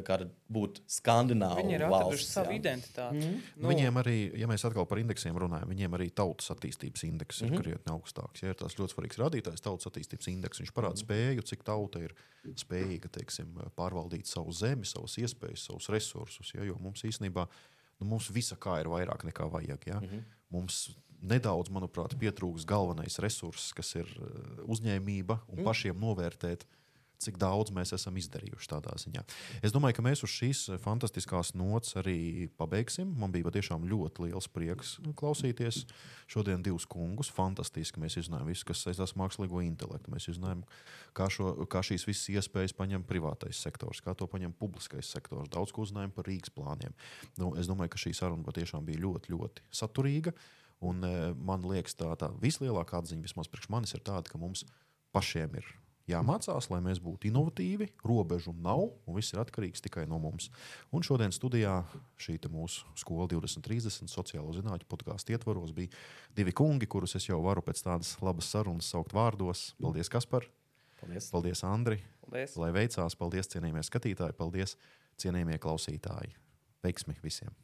[0.50, 1.62] būt skandināvi.
[1.62, 3.20] Viņi ir atraduši savu identitāti.
[3.20, 3.36] Mhm.
[3.62, 7.52] Nu, Viņiem arī, ja mēs atkal par indeksiem runājam, viņiem arī tautas attīstības indeks Mhm.
[7.54, 8.42] ir krietni augstāks.
[8.42, 10.58] Ja ir tas ļoti svarīgs rādītājs, tautas attīstības indeks.
[10.64, 11.04] Viņš parāda Mhm.
[11.04, 12.14] spēju, cik tauta ir
[12.58, 16.54] spējīga teiksim, pārvaldīt savu zemi, savas iespējas, savus resursus.
[16.56, 17.46] Ja, jo mums īstenībā
[18.00, 19.86] nu, mums visa kā ir vairāk nekā vajag.
[19.86, 20.00] Ja.
[20.00, 20.24] Mhm.
[20.50, 25.64] Mums nedaudz, manuprāt, pietrūks galvenais resurss, kas ir eh, uzņēmība un Mhm.
[25.64, 26.64] pašiem novērtēt.
[27.22, 29.20] cik daudz mēs esam izdarījuši tādā ziņā.
[29.62, 33.14] Es domāju, ka mēs uz šīs fantastiskās nots arī pabeigsim.
[33.16, 35.84] Man bija patiešām ļoti liels prieks klausīties.
[36.26, 37.30] Šodien divus kungus.
[37.30, 40.10] Fantastiski mēs izzinājām visu, kas saistās ar mākslīgo intelektu.
[40.10, 40.64] Mēs izzinājām,
[41.14, 45.48] kā, šo, kā šīs visas iespējas paņem privātais sektors, kā to paņem publiskais sektors.
[45.48, 46.90] Daudz ko uzzinājām par Rīgas plāniem.
[47.38, 50.34] Nu, es domāju, ka šī saruna patiešām bija ļoti, ļoti saturīga.
[50.82, 54.64] Un, e, man liekas, tā, tā vislielākā atziņa vismaz priekš manis ir tāda, ka mums
[55.14, 55.68] pašiem ir
[56.10, 57.88] jāmācās, lai mēs būtu inovatīvi.
[58.06, 60.48] Robežu nav, un viss ir atkarīgs tikai no mums.
[60.94, 61.82] Un šodien studijā
[62.20, 65.92] šī mūsu skola 2030 sociālo zinātņu podkāstu ietvaros bija
[66.36, 69.72] divi kungi, kurus es jau varu pēc tādas labas sarunas saukt vārdos.
[69.82, 70.48] Paldies, Kaspar!
[71.02, 72.02] Paldies, Paldies Andri!
[72.26, 72.56] Paldies!
[72.60, 73.18] Lai veicās!
[73.18, 74.38] Paldies, cienījamie skatītāji!
[74.38, 74.76] Paldies,
[75.22, 76.34] cienījamie klausītāji!
[76.82, 77.54] Veiksmi visiem!